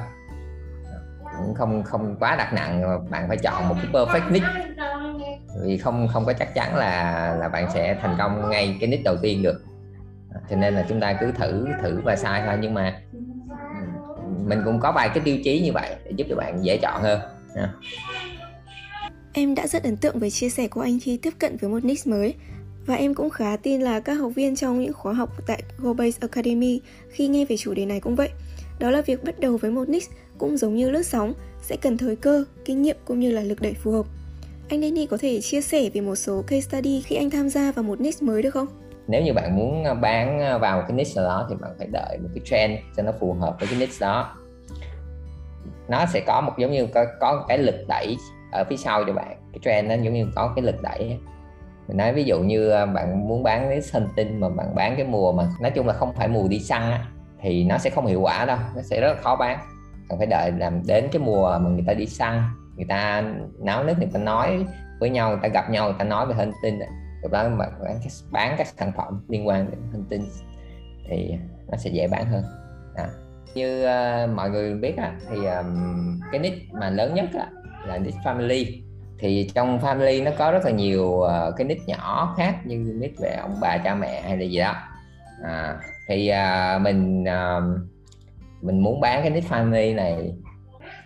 Cũng 1.37 1.55
không 1.55 1.83
không 1.83 2.15
quá 2.19 2.35
đặt 2.35 2.53
nặng, 2.53 2.99
bạn 3.09 3.27
phải 3.27 3.37
chọn 3.37 3.69
một 3.69 3.75
cái 3.81 3.91
perfect 3.91 4.31
niche 4.31 4.47
vì 5.63 5.77
không 5.77 6.07
không 6.07 6.25
có 6.25 6.33
chắc 6.33 6.53
chắn 6.53 6.75
là 6.75 7.35
là 7.39 7.47
bạn 7.49 7.71
sẽ 7.73 7.97
thành 8.01 8.15
công 8.17 8.49
ngay 8.49 8.77
cái 8.79 8.89
niche 8.89 9.03
đầu 9.05 9.15
tiên 9.21 9.43
được. 9.43 9.61
Cho 10.49 10.55
nên 10.55 10.75
là 10.75 10.85
chúng 10.89 10.99
ta 10.99 11.13
cứ 11.13 11.31
thử 11.31 11.67
thử 11.81 12.01
và 12.03 12.15
sai 12.15 12.43
thôi. 12.45 12.57
Nhưng 12.61 12.73
mà 12.73 13.01
mình 14.45 14.61
cũng 14.65 14.79
có 14.79 14.91
vài 14.91 15.09
cái 15.09 15.19
tiêu 15.25 15.37
chí 15.43 15.59
như 15.59 15.71
vậy 15.73 15.95
để 16.05 16.11
giúp 16.15 16.27
cho 16.29 16.35
bạn 16.35 16.65
dễ 16.65 16.77
chọn 16.77 17.01
hơn 17.01 17.19
Em 19.33 19.55
đã 19.55 19.67
rất 19.67 19.83
ấn 19.83 19.97
tượng 19.97 20.19
với 20.19 20.31
chia 20.31 20.49
sẻ 20.49 20.67
của 20.67 20.81
anh 20.81 20.99
khi 20.99 21.17
tiếp 21.17 21.33
cận 21.39 21.57
với 21.57 21.69
một 21.69 21.85
niche 21.85 22.11
mới 22.11 22.35
và 22.85 22.95
em 22.95 23.13
cũng 23.13 23.29
khá 23.29 23.57
tin 23.57 23.81
là 23.81 23.99
các 23.99 24.13
học 24.13 24.31
viên 24.35 24.55
trong 24.55 24.81
những 24.81 24.93
khóa 24.93 25.13
học 25.13 25.29
tại 25.47 25.63
GoBase 25.77 26.17
Academy 26.21 26.81
khi 27.09 27.27
nghe 27.27 27.45
về 27.45 27.57
chủ 27.57 27.73
đề 27.73 27.85
này 27.85 27.99
cũng 27.99 28.15
vậy. 28.15 28.29
Đó 28.79 28.91
là 28.91 29.01
việc 29.01 29.23
bắt 29.23 29.39
đầu 29.39 29.57
với 29.57 29.71
một 29.71 29.89
niche 29.89 30.07
cũng 30.37 30.57
giống 30.57 30.75
như 30.75 30.89
lướt 30.89 31.03
sóng, 31.03 31.33
sẽ 31.61 31.75
cần 31.75 31.97
thời 31.97 32.15
cơ, 32.15 32.45
kinh 32.65 32.81
nghiệm 32.81 32.97
cũng 33.05 33.19
như 33.19 33.31
là 33.31 33.41
lực 33.41 33.61
đẩy 33.61 33.73
phù 33.73 33.91
hợp. 33.91 34.05
Anh 34.69 34.81
Danny 34.81 35.05
có 35.05 35.17
thể 35.17 35.41
chia 35.41 35.61
sẻ 35.61 35.89
về 35.93 36.01
một 36.01 36.15
số 36.15 36.41
case 36.41 36.61
study 36.61 37.01
khi 37.01 37.15
anh 37.15 37.29
tham 37.29 37.49
gia 37.49 37.71
vào 37.71 37.83
một 37.83 38.01
niche 38.01 38.17
mới 38.21 38.41
được 38.41 38.51
không? 38.51 38.67
Nếu 39.07 39.21
như 39.21 39.33
bạn 39.33 39.55
muốn 39.55 39.83
à, 39.83 39.93
bán 39.93 40.41
à, 40.41 40.57
vào 40.57 40.81
cái 40.81 40.91
niche 40.91 41.21
đó 41.21 41.47
thì 41.49 41.55
bạn 41.61 41.71
phải 41.77 41.87
đợi 41.87 42.17
một 42.23 42.29
cái 42.35 42.41
trend 42.45 42.73
cho 42.97 43.03
nó 43.03 43.11
phù 43.19 43.33
hợp 43.33 43.55
với 43.59 43.69
cái 43.69 43.79
niche 43.79 43.97
đó. 43.99 44.35
Nó 45.87 46.05
sẽ 46.05 46.19
có 46.27 46.41
một 46.41 46.53
giống 46.57 46.71
như 46.71 46.87
có, 46.87 47.05
có 47.19 47.45
cái 47.47 47.57
lực 47.57 47.75
đẩy 47.87 48.17
ở 48.51 48.63
phía 48.69 48.77
sau 48.77 49.03
cho 49.03 49.13
bạn. 49.13 49.37
Cái 49.53 49.59
trend 49.63 49.89
nó 49.89 49.95
giống 49.95 50.13
như 50.13 50.27
có 50.35 50.53
cái 50.55 50.65
lực 50.65 50.81
đẩy 50.81 51.17
mình 51.87 51.97
nói 51.97 52.13
ví 52.13 52.23
dụ 52.23 52.39
như 52.39 52.69
à, 52.69 52.85
bạn 52.85 53.27
muốn 53.27 53.43
bán 53.43 53.69
cái 53.69 53.81
sân 53.81 54.07
tinh 54.15 54.39
mà 54.39 54.49
bạn 54.49 54.75
bán 54.75 54.95
cái 54.95 55.05
mùa 55.05 55.31
mà 55.31 55.47
nói 55.61 55.71
chung 55.71 55.87
là 55.87 55.93
không 55.93 56.13
phải 56.13 56.27
mùa 56.27 56.47
đi 56.47 56.59
săn 56.59 56.81
á, 56.81 57.05
thì 57.41 57.63
nó 57.63 57.77
sẽ 57.77 57.89
không 57.89 58.05
hiệu 58.05 58.21
quả 58.21 58.45
đâu 58.45 58.57
nó 58.75 58.81
sẽ 58.81 59.01
rất 59.01 59.13
là 59.13 59.21
khó 59.21 59.35
bán 59.35 59.59
bạn 60.09 60.17
phải 60.17 60.27
đợi 60.27 60.51
làm 60.51 60.87
đến 60.87 61.07
cái 61.11 61.21
mùa 61.21 61.59
mà 61.61 61.69
người 61.69 61.83
ta 61.87 61.93
đi 61.93 62.05
săn 62.05 62.43
người 62.75 62.85
ta 62.89 63.23
náo 63.59 63.83
nức 63.83 63.97
người 63.97 64.09
ta 64.13 64.19
nói 64.19 64.65
với 64.99 65.09
nhau 65.09 65.29
người 65.29 65.39
ta 65.41 65.47
gặp 65.47 65.69
nhau 65.69 65.85
người 65.85 65.95
ta 65.99 66.05
nói 66.05 66.25
về 66.25 66.33
thông 66.37 66.51
tinh 66.63 66.79
đó 67.27 67.49
mà 67.49 67.65
bán, 67.83 67.99
bán 68.31 68.55
các 68.57 68.67
sản 68.67 68.91
phẩm 68.97 69.21
liên 69.27 69.47
quan 69.47 69.71
đến 69.71 69.79
hành 69.91 70.05
tinh 70.09 70.21
thì 71.09 71.33
nó 71.71 71.77
sẽ 71.77 71.89
dễ 71.89 72.07
bán 72.07 72.25
hơn 72.25 72.43
à. 72.95 73.07
như 73.55 73.85
uh, 73.85 74.29
mọi 74.35 74.49
người 74.49 74.75
biết 74.75 74.97
á, 74.97 75.13
thì 75.29 75.45
um, 75.45 76.19
cái 76.31 76.39
nick 76.39 76.73
mà 76.73 76.89
lớn 76.89 77.13
nhất 77.13 77.29
á, 77.33 77.47
là 77.85 77.97
nick 77.97 78.17
family 78.17 78.81
thì 79.19 79.49
trong 79.55 79.79
family 79.79 80.23
nó 80.23 80.31
có 80.37 80.51
rất 80.51 80.65
là 80.65 80.71
nhiều 80.71 81.05
uh, 81.05 81.55
cái 81.57 81.67
nick 81.67 81.87
nhỏ 81.87 82.33
khác 82.37 82.55
như 82.65 82.93
nick 82.99 83.19
về 83.19 83.35
ông 83.41 83.55
bà 83.61 83.77
cha 83.83 83.95
mẹ 83.95 84.21
hay 84.21 84.37
là 84.37 84.43
gì 84.43 84.59
đó 84.59 84.75
à, 85.43 85.79
thì 86.07 86.31
uh, 86.31 86.81
mình 86.81 87.23
uh, 87.23 87.63
mình 88.61 88.79
muốn 88.79 89.01
bán 89.01 89.21
cái 89.21 89.29
niche 89.29 89.47
family 89.49 89.95
này 89.95 90.33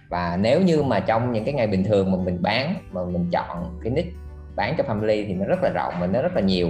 và 0.10 0.38
nếu 0.42 0.62
như 0.62 0.84
mà 0.84 1.00
trong 1.00 1.32
những 1.32 1.46
cái 1.46 1.54
ngày 1.54 1.68
bình 1.68 1.84
thường 1.84 2.12
mà 2.12 2.18
mình 2.18 2.42
bán 2.42 2.76
mà 2.92 3.04
mình 3.04 3.30
chọn 3.32 3.80
cái 3.84 3.92
niche 3.92 4.12
bán 4.56 4.76
cho 4.78 4.84
family 4.84 5.26
thì 5.28 5.34
nó 5.34 5.46
rất 5.46 5.64
là 5.64 5.70
rộng 5.70 5.94
và 6.00 6.08
nó 6.08 6.22
rất 6.22 6.36
là 6.36 6.42
nhiều. 6.42 6.68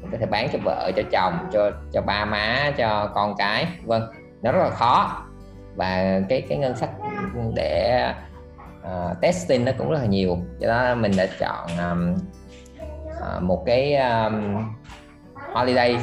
Mình 0.00 0.10
có 0.12 0.18
thể 0.20 0.26
bán 0.26 0.48
cho 0.52 0.58
vợ 0.64 0.90
cho 0.96 1.02
chồng 1.12 1.48
cho 1.52 1.70
cho 1.92 2.02
ba 2.02 2.24
má 2.24 2.72
cho 2.76 3.10
con 3.14 3.34
cái 3.38 3.66
vâng 3.84 4.02
nó 4.42 4.52
rất 4.52 4.62
là 4.62 4.70
khó. 4.70 5.26
Và 5.76 6.20
cái 6.28 6.42
cái 6.48 6.58
ngân 6.58 6.76
sách 6.76 6.90
để 7.54 8.04
uh, 8.82 9.20
testing 9.20 9.64
nó 9.64 9.72
cũng 9.78 9.90
rất 9.90 9.98
là 9.98 10.06
nhiều. 10.06 10.38
Cho 10.60 10.68
đó 10.68 10.94
mình 10.94 11.12
đã 11.16 11.26
chọn 11.38 11.66
um, 11.90 12.14
uh, 13.08 13.42
một 13.42 13.62
cái 13.66 13.96
um, 13.96 14.64
holiday 15.52 15.96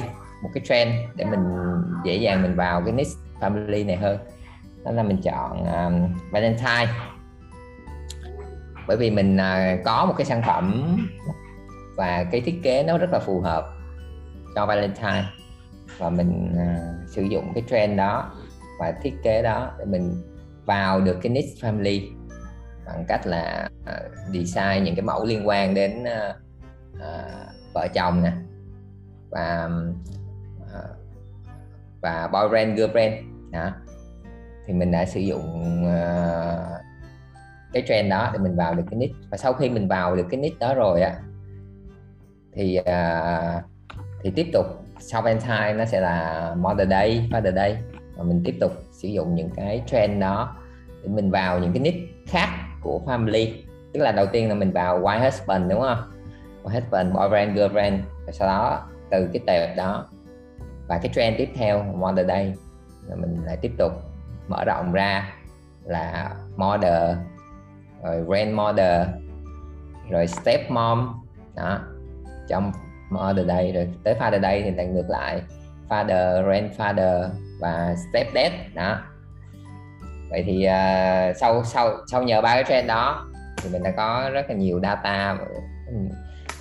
một 0.43 0.49
cái 0.53 0.63
trend 0.65 0.91
để 1.15 1.25
mình 1.25 1.43
dễ 2.05 2.15
dàng 2.15 2.41
mình 2.41 2.55
vào 2.55 2.81
cái 2.81 2.91
niche 2.91 3.11
family 3.39 3.85
này 3.85 3.95
hơn. 3.95 4.17
Đó 4.85 4.91
là 4.91 5.03
mình 5.03 5.21
chọn 5.21 5.65
um, 5.65 6.13
Valentine 6.31 6.87
bởi 8.87 8.97
vì 8.97 9.11
mình 9.11 9.37
à, 9.37 9.77
có 9.85 10.05
một 10.05 10.13
cái 10.17 10.25
sản 10.25 10.41
phẩm 10.45 10.97
và 11.95 12.23
cái 12.31 12.41
thiết 12.41 12.59
kế 12.63 12.83
nó 12.83 12.97
rất 12.97 13.09
là 13.11 13.19
phù 13.19 13.41
hợp 13.41 13.65
cho 14.55 14.65
Valentine. 14.65 15.25
Và 15.97 16.09
mình 16.09 16.53
uh, 16.53 17.09
sử 17.09 17.21
dụng 17.21 17.51
cái 17.53 17.63
trend 17.69 17.97
đó 17.97 18.31
và 18.79 18.93
thiết 19.01 19.13
kế 19.23 19.41
đó 19.41 19.71
để 19.79 19.85
mình 19.85 20.23
vào 20.65 21.01
được 21.01 21.17
cái 21.21 21.29
niche 21.29 21.69
family 21.69 22.01
bằng 22.85 23.05
cách 23.07 23.27
là 23.27 23.69
uh, 23.81 24.33
design 24.33 24.83
những 24.83 24.95
cái 24.95 25.01
mẫu 25.01 25.25
liên 25.25 25.47
quan 25.47 25.73
đến 25.73 26.03
uh, 26.03 26.35
uh, 26.95 27.73
vợ 27.73 27.87
chồng 27.93 28.23
nè 28.23 28.31
và 29.29 29.69
uh, 30.61 30.97
và 32.01 32.29
boyfriend 32.31 32.75
girlfriend. 32.75 33.17
Đó. 33.51 33.71
Thì 34.67 34.73
mình 34.73 34.91
đã 34.91 35.05
sử 35.05 35.19
dụng 35.19 35.85
uh, 35.85 36.86
cái 37.73 37.83
trend 37.87 38.09
đó 38.09 38.29
để 38.33 38.39
mình 38.39 38.55
vào 38.55 38.73
được 38.73 38.83
cái 38.91 38.99
niche 38.99 39.13
và 39.29 39.37
sau 39.37 39.53
khi 39.53 39.69
mình 39.69 39.87
vào 39.87 40.15
được 40.15 40.25
cái 40.29 40.39
niche 40.39 40.55
đó 40.59 40.73
rồi 40.73 41.01
á 41.01 41.15
thì 42.53 42.79
uh, 42.79 43.63
thì 44.23 44.31
tiếp 44.35 44.47
tục 44.53 44.65
sau 44.99 45.21
Valentine 45.21 45.73
nó 45.73 45.85
sẽ 45.85 46.01
là 46.01 46.55
Mother 46.57 46.89
Day, 46.89 47.29
Father 47.31 47.55
Day. 47.55 47.77
Và 48.17 48.23
mình 48.23 48.41
tiếp 48.45 48.55
tục 48.59 48.71
sử 48.91 49.07
dụng 49.07 49.35
những 49.35 49.49
cái 49.55 49.83
trend 49.85 50.21
đó 50.21 50.55
để 51.03 51.09
mình 51.09 51.31
vào 51.31 51.59
những 51.59 51.73
cái 51.73 51.79
niche 51.81 51.99
khác 52.27 52.49
của 52.81 53.01
family. 53.05 53.51
Tức 53.93 53.99
là 53.99 54.11
đầu 54.11 54.25
tiên 54.25 54.49
là 54.49 54.55
mình 54.55 54.71
vào 54.71 55.01
white 55.01 55.23
husband 55.23 55.69
đúng 55.69 55.81
không? 55.81 56.11
White 56.63 56.81
husband 56.81 57.13
boyfriend 57.13 57.53
girlfriend. 57.53 57.99
Và 58.25 58.31
sau 58.31 58.47
đó 58.47 58.87
từ 59.11 59.29
cái 59.33 59.41
tệp 59.47 59.77
đó 59.77 60.05
và 60.87 60.99
cái 61.03 61.11
trend 61.15 61.37
tiếp 61.37 61.49
theo 61.55 61.83
Mother 61.83 62.27
Day 62.27 62.53
là 63.07 63.15
mình 63.15 63.37
lại 63.45 63.57
tiếp 63.61 63.71
tục 63.77 63.91
mở 64.47 64.63
rộng 64.65 64.91
ra 64.91 65.33
là 65.83 66.35
mother 66.55 67.17
rồi 68.03 68.23
grandmother 68.27 69.07
rồi 70.09 70.27
step 70.27 70.71
mom 70.71 71.23
đó. 71.55 71.79
Trong 72.47 72.71
mother 73.09 73.47
day 73.47 73.71
rồi 73.71 73.89
tới 74.03 74.15
father 74.19 74.41
day 74.41 74.61
thì 74.61 74.71
lại 74.71 74.85
ngược 74.87 75.09
lại. 75.09 75.41
Father 75.89 76.43
grandfather 76.47 77.29
và 77.61 77.95
step 78.09 78.27
dad 78.35 78.51
đó. 78.73 78.99
Vậy 80.29 80.43
thì 80.45 80.67
uh, 80.67 81.37
sau 81.37 81.63
sau 81.63 81.91
sau 82.07 82.23
nhờ 82.23 82.41
ba 82.41 82.53
cái 82.53 82.63
trend 82.67 82.87
đó 82.87 83.27
thì 83.57 83.69
mình 83.69 83.83
đã 83.83 83.91
có 83.91 84.29
rất 84.33 84.49
là 84.49 84.55
nhiều 84.55 84.79
data 84.83 85.37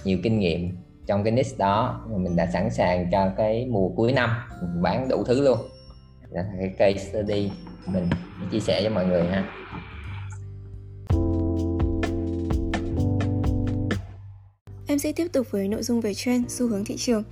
nhiều 0.04 0.18
kinh 0.22 0.38
nghiệm 0.38 0.76
trong 1.06 1.24
cái 1.24 1.32
niche 1.32 1.56
đó 1.58 2.00
mình 2.08 2.36
đã 2.36 2.46
sẵn 2.46 2.70
sàng 2.70 3.10
cho 3.12 3.28
cái 3.36 3.66
mùa 3.70 3.88
cuối 3.88 4.12
năm 4.12 4.30
mình 4.60 4.82
bán 4.82 5.08
đủ 5.08 5.24
thứ 5.24 5.42
luôn. 5.42 5.58
Đó 6.32 6.42
là 6.42 6.44
cái 6.58 6.68
case 6.78 7.10
study 7.10 7.50
mình 7.86 8.10
chia 8.50 8.60
sẻ 8.60 8.80
với 8.80 8.90
mọi 8.90 9.06
người 9.06 9.26
ha. 9.26 9.44
Em 14.96 15.00
sẽ 15.00 15.12
tiếp 15.12 15.26
tục 15.32 15.46
với 15.50 15.68
nội 15.68 15.82
dung 15.82 16.00
về 16.00 16.14
trend, 16.14 16.50
xu 16.50 16.68
hướng 16.68 16.84
thị 16.84 16.96
trường. 16.96 17.22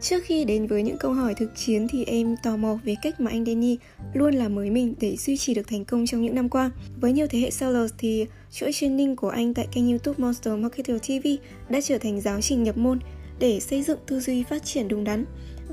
Trước 0.00 0.24
khi 0.24 0.44
đến 0.44 0.66
với 0.66 0.82
những 0.82 0.98
câu 0.98 1.12
hỏi 1.12 1.34
thực 1.34 1.56
chiến 1.56 1.86
thì 1.90 2.04
em 2.04 2.36
tò 2.42 2.56
mò 2.56 2.78
về 2.84 2.94
cách 3.02 3.20
mà 3.20 3.30
anh 3.30 3.44
Danny 3.44 3.78
luôn 4.14 4.34
làm 4.34 4.54
mới 4.54 4.70
mình 4.70 4.94
để 5.00 5.16
duy 5.16 5.36
trì 5.36 5.54
được 5.54 5.68
thành 5.68 5.84
công 5.84 6.06
trong 6.06 6.22
những 6.22 6.34
năm 6.34 6.48
qua. 6.48 6.70
Với 7.00 7.12
nhiều 7.12 7.26
thế 7.30 7.38
hệ 7.38 7.50
sellers 7.50 7.94
thì 7.98 8.26
chuỗi 8.50 8.72
training 8.72 9.16
của 9.16 9.28
anh 9.28 9.54
tại 9.54 9.68
kênh 9.72 9.88
YouTube 9.88 10.14
Monster 10.18 10.58
Marketer 10.58 11.02
TV 11.02 11.26
đã 11.68 11.80
trở 11.80 11.98
thành 11.98 12.20
giáo 12.20 12.40
trình 12.40 12.62
nhập 12.62 12.76
môn 12.76 12.98
để 13.38 13.60
xây 13.60 13.82
dựng 13.82 13.98
tư 14.06 14.20
duy 14.20 14.42
phát 14.42 14.64
triển 14.64 14.88
đúng 14.88 15.04
đắn 15.04 15.24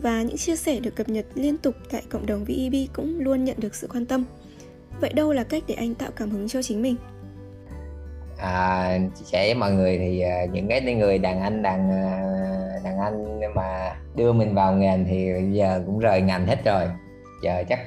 và 0.01 0.21
những 0.21 0.37
chia 0.37 0.55
sẻ 0.55 0.79
được 0.79 0.95
cập 0.95 1.09
nhật 1.09 1.25
liên 1.35 1.57
tục 1.57 1.75
tại 1.91 2.03
cộng 2.09 2.25
đồng 2.25 2.45
VEB 2.45 2.75
cũng 2.93 3.19
luôn 3.19 3.45
nhận 3.45 3.59
được 3.59 3.75
sự 3.75 3.87
quan 3.87 4.05
tâm. 4.05 4.25
Vậy 5.01 5.13
đâu 5.13 5.33
là 5.33 5.43
cách 5.43 5.63
để 5.67 5.75
anh 5.75 5.95
tạo 5.95 6.11
cảm 6.11 6.29
hứng 6.29 6.47
cho 6.47 6.61
chính 6.61 6.81
mình? 6.81 6.95
À, 8.37 8.97
chia 9.15 9.25
sẻ 9.25 9.45
với 9.45 9.55
mọi 9.55 9.71
người 9.71 9.97
thì 9.97 10.23
uh, 10.25 10.53
những 10.53 10.67
cái 10.67 10.81
người 10.81 11.17
đàn 11.17 11.41
anh 11.41 11.61
đàn 11.61 11.89
uh, 11.89 12.83
đàn 12.83 12.99
anh 12.99 13.39
mà 13.55 13.95
đưa 14.15 14.33
mình 14.33 14.55
vào 14.55 14.73
ngành 14.73 15.05
thì 15.05 15.31
giờ 15.51 15.81
cũng 15.85 15.99
rời 15.99 16.21
ngành 16.21 16.47
hết 16.47 16.65
rồi. 16.65 16.83
Giờ 17.43 17.63
chắc 17.69 17.79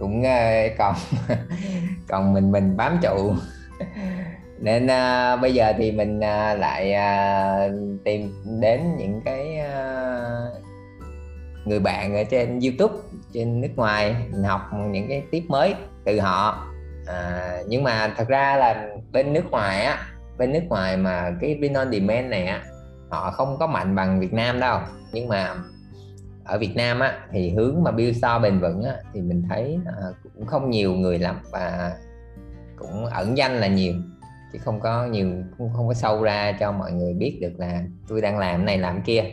cũng 0.00 0.20
uh, 0.20 0.78
còn 0.78 0.94
còn 2.08 2.32
mình 2.32 2.52
mình 2.52 2.76
bám 2.76 2.98
trụ. 3.02 3.32
Nên 4.58 4.84
uh, 4.84 5.40
bây 5.40 5.54
giờ 5.54 5.72
thì 5.78 5.92
mình 5.92 6.18
uh, 6.18 6.60
lại 6.60 6.94
uh, 6.94 7.72
tìm 8.04 8.32
đến 8.60 8.80
những 8.96 9.20
cái 9.24 9.60
uh, 9.60 10.66
người 11.66 11.80
bạn 11.80 12.16
ở 12.16 12.24
trên 12.24 12.60
YouTube 12.60 12.94
trên 13.32 13.60
nước 13.60 13.68
ngoài 13.76 14.16
mình 14.30 14.42
học 14.42 14.60
những 14.90 15.08
cái 15.08 15.22
tiếp 15.30 15.42
mới 15.48 15.74
từ 16.04 16.20
họ 16.20 16.66
à, 17.06 17.58
nhưng 17.68 17.82
mà 17.82 18.14
thật 18.16 18.28
ra 18.28 18.56
là 18.56 18.88
bên 19.12 19.32
nước 19.32 19.50
ngoài 19.50 19.84
á 19.84 19.98
bên 20.38 20.52
nước 20.52 20.64
ngoài 20.68 20.96
mà 20.96 21.36
cái 21.40 21.56
print 21.58 21.74
on 21.74 21.92
demand 21.92 22.30
này 22.30 22.46
á 22.46 22.62
họ 23.10 23.30
không 23.30 23.56
có 23.58 23.66
mạnh 23.66 23.94
bằng 23.94 24.20
Việt 24.20 24.32
Nam 24.32 24.60
đâu. 24.60 24.80
Nhưng 25.12 25.28
mà 25.28 25.54
ở 26.44 26.58
Việt 26.58 26.76
Nam 26.76 27.00
á 27.00 27.18
thì 27.32 27.50
hướng 27.50 27.82
mà 27.82 27.90
build 27.90 28.16
store 28.16 28.38
bền 28.42 28.60
vững 28.60 28.82
á 28.82 28.94
thì 29.14 29.20
mình 29.20 29.42
thấy 29.48 29.78
à, 29.86 29.92
cũng 30.34 30.46
không 30.46 30.70
nhiều 30.70 30.92
người 30.92 31.18
làm 31.18 31.40
và 31.52 31.92
cũng 32.76 33.06
ẩn 33.06 33.36
danh 33.36 33.52
là 33.52 33.66
nhiều 33.66 33.94
chứ 34.52 34.58
không 34.64 34.80
có 34.80 35.06
nhiều 35.06 35.28
cũng 35.58 35.70
không 35.76 35.88
có 35.88 35.94
sâu 35.94 36.22
ra 36.22 36.52
cho 36.60 36.72
mọi 36.72 36.92
người 36.92 37.14
biết 37.14 37.38
được 37.40 37.52
là 37.56 37.82
tôi 38.08 38.20
đang 38.20 38.38
làm 38.38 38.64
này 38.64 38.78
làm 38.78 39.02
kia. 39.02 39.24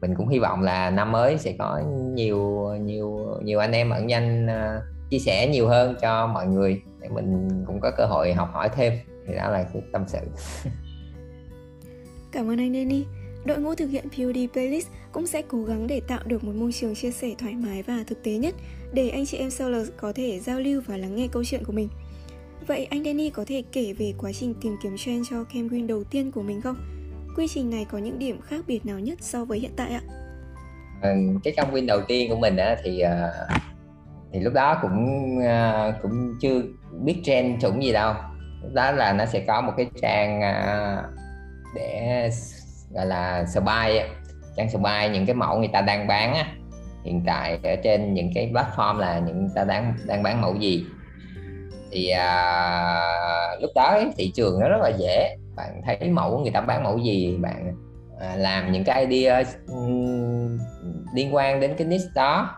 Mình 0.00 0.14
cũng 0.14 0.28
hy 0.28 0.38
vọng 0.38 0.62
là 0.62 0.90
năm 0.90 1.12
mới 1.12 1.38
sẽ 1.38 1.54
có 1.58 1.82
nhiều 2.14 2.68
nhiều 2.80 3.38
nhiều 3.42 3.58
anh 3.58 3.72
em 3.72 3.90
ẩn 3.90 4.10
danh 4.10 4.46
uh, 4.46 4.82
chia 5.12 5.18
sẻ 5.18 5.46
nhiều 5.46 5.68
hơn 5.68 5.96
cho 6.02 6.26
mọi 6.26 6.46
người 6.46 6.82
để 7.00 7.08
mình 7.08 7.48
cũng 7.66 7.80
có 7.80 7.90
cơ 7.96 8.06
hội 8.06 8.32
học 8.32 8.48
hỏi 8.52 8.68
thêm 8.76 8.92
thì 9.26 9.34
đó 9.34 9.50
là 9.50 9.62
cái 9.72 9.82
tâm 9.92 10.04
sự 10.06 10.18
cảm 12.32 12.50
ơn 12.50 12.58
anh 12.58 12.74
Danny 12.74 13.04
đội 13.44 13.58
ngũ 13.58 13.74
thực 13.74 13.86
hiện 13.86 14.04
POD 14.08 14.38
Playlist 14.52 14.88
cũng 15.12 15.26
sẽ 15.26 15.42
cố 15.48 15.62
gắng 15.62 15.86
để 15.86 16.00
tạo 16.08 16.20
được 16.24 16.44
một 16.44 16.52
môi 16.54 16.72
trường 16.72 16.94
chia 16.94 17.10
sẻ 17.10 17.28
thoải 17.38 17.54
mái 17.54 17.82
và 17.82 18.04
thực 18.06 18.22
tế 18.22 18.32
nhất 18.32 18.54
để 18.92 19.08
anh 19.08 19.26
chị 19.26 19.38
em 19.38 19.50
sellers 19.50 19.90
có 19.96 20.12
thể 20.12 20.40
giao 20.40 20.60
lưu 20.60 20.82
và 20.86 20.96
lắng 20.96 21.16
nghe 21.16 21.28
câu 21.32 21.44
chuyện 21.44 21.64
của 21.64 21.72
mình. 21.72 21.88
Vậy 22.66 22.86
anh 22.90 23.04
Danny 23.04 23.30
có 23.30 23.44
thể 23.48 23.62
kể 23.72 23.92
về 23.92 24.12
quá 24.18 24.30
trình 24.32 24.54
tìm 24.62 24.76
kiếm 24.82 24.96
trend 24.98 25.30
cho 25.30 25.44
campaign 25.54 25.86
đầu 25.86 26.04
tiên 26.04 26.32
của 26.32 26.42
mình 26.42 26.60
không? 26.60 26.76
Quy 27.36 27.48
trình 27.48 27.70
này 27.70 27.86
có 27.90 27.98
những 27.98 28.18
điểm 28.18 28.40
khác 28.40 28.64
biệt 28.66 28.86
nào 28.86 28.98
nhất 28.98 29.18
so 29.20 29.44
với 29.44 29.58
hiện 29.58 29.72
tại 29.76 29.92
ạ? 29.92 30.02
À, 31.02 31.14
cái 31.44 31.52
campaign 31.56 31.86
đầu 31.86 32.00
tiên 32.08 32.30
của 32.30 32.36
mình 32.36 32.56
á, 32.56 32.76
thì 32.84 33.02
uh, 33.04 33.71
thì 34.32 34.40
lúc 34.40 34.52
đó 34.52 34.78
cũng 34.82 35.38
uh, 35.38 35.94
cũng 36.02 36.34
chưa 36.40 36.62
biết 37.04 37.20
trend 37.24 37.60
chuẩn 37.60 37.82
gì 37.82 37.92
đâu. 37.92 38.14
Lúc 38.62 38.72
đó 38.74 38.90
là 38.90 39.12
nó 39.12 39.24
sẽ 39.24 39.40
có 39.46 39.60
một 39.60 39.72
cái 39.76 39.86
trang 40.02 40.40
uh, 40.40 41.04
để 41.74 42.30
gọi 42.90 43.06
là 43.06 43.44
spy 43.46 44.00
trang 44.56 44.70
spy 44.70 45.08
những 45.12 45.26
cái 45.26 45.34
mẫu 45.34 45.58
người 45.58 45.70
ta 45.72 45.80
đang 45.80 46.06
bán 46.06 46.34
á. 46.34 46.46
Hiện 47.04 47.22
tại 47.26 47.58
ở 47.62 47.76
trên 47.76 48.14
những 48.14 48.30
cái 48.34 48.52
platform 48.52 48.98
là 48.98 49.18
những 49.18 49.48
ta 49.54 49.64
đang 49.64 49.94
đang 50.06 50.22
bán 50.22 50.40
mẫu 50.40 50.54
gì. 50.54 50.86
Thì 51.90 52.08
à, 52.08 53.56
lúc 53.60 53.70
đó 53.74 54.00
thị 54.16 54.32
trường 54.34 54.60
nó 54.60 54.68
rất 54.68 54.80
là 54.82 54.88
dễ. 54.98 55.36
Bạn 55.56 55.82
thấy 55.84 56.10
mẫu 56.10 56.38
người 56.38 56.50
ta 56.50 56.60
bán 56.60 56.82
mẫu 56.82 56.98
gì 56.98 57.36
bạn 57.40 57.72
à, 58.20 58.36
làm 58.36 58.72
những 58.72 58.84
cái 58.84 59.06
idea 59.06 59.42
um, 59.68 60.58
liên 61.14 61.34
quan 61.34 61.60
đến 61.60 61.74
cái 61.78 61.86
niche 61.86 62.04
đó 62.14 62.56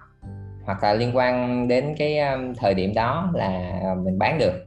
hoặc 0.64 0.82
là 0.82 0.94
liên 0.94 1.16
quan 1.16 1.68
đến 1.68 1.94
cái 1.98 2.18
um, 2.18 2.54
thời 2.54 2.74
điểm 2.74 2.94
đó 2.94 3.30
là 3.34 3.80
mình 4.04 4.18
bán 4.18 4.38
được. 4.38 4.66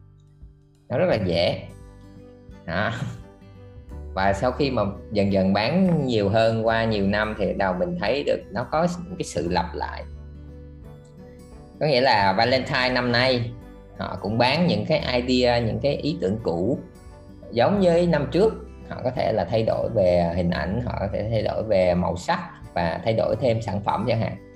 Nó 0.89 0.97
rất 0.97 1.05
là 1.05 1.15
dễ. 1.15 1.61
Đó. 2.65 2.91
và 4.13 4.33
sau 4.33 4.51
khi 4.51 4.71
mà 4.71 4.81
dần 5.11 5.33
dần 5.33 5.53
bán 5.53 6.05
nhiều 6.05 6.29
hơn 6.29 6.67
qua 6.67 6.85
nhiều 6.85 7.07
năm 7.07 7.35
thì 7.39 7.53
đầu 7.53 7.73
mình 7.73 7.97
thấy 7.99 8.23
được 8.23 8.39
nó 8.51 8.63
có 8.71 8.87
cái 9.17 9.23
sự 9.23 9.49
lặp 9.49 9.65
lại. 9.73 10.03
Có 11.79 11.85
nghĩa 11.85 12.01
là 12.01 12.33
Valentine 12.37 12.89
năm 12.89 13.11
nay, 13.11 13.51
họ 13.97 14.17
cũng 14.21 14.37
bán 14.37 14.67
những 14.67 14.85
cái 14.85 15.21
idea, 15.21 15.59
những 15.59 15.79
cái 15.79 15.95
ý 15.95 16.17
tưởng 16.21 16.39
cũ. 16.43 16.79
Giống 17.51 17.79
với 17.81 18.07
năm 18.07 18.27
trước, 18.31 18.53
họ 18.89 19.01
có 19.03 19.11
thể 19.11 19.33
là 19.33 19.45
thay 19.45 19.63
đổi 19.63 19.89
về 19.95 20.33
hình 20.35 20.49
ảnh, 20.49 20.81
họ 20.85 20.95
có 20.99 21.07
thể 21.13 21.27
thay 21.31 21.41
đổi 21.41 21.63
về 21.63 21.93
màu 21.93 22.17
sắc 22.17 22.39
và 22.73 23.01
thay 23.03 23.13
đổi 23.13 23.35
thêm 23.41 23.61
sản 23.61 23.81
phẩm 23.81 24.05
chẳng 24.07 24.21
hạn 24.21 24.46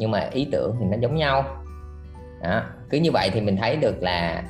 nhưng 0.00 0.10
mà 0.10 0.28
ý 0.32 0.48
tưởng 0.52 0.76
thì 0.80 0.86
nó 0.86 0.96
giống 1.00 1.14
nhau. 1.14 1.44
Đó. 2.42 2.62
cứ 2.90 2.98
như 2.98 3.10
vậy 3.12 3.30
thì 3.32 3.40
mình 3.40 3.56
thấy 3.56 3.76
được 3.76 4.02
là 4.02 4.42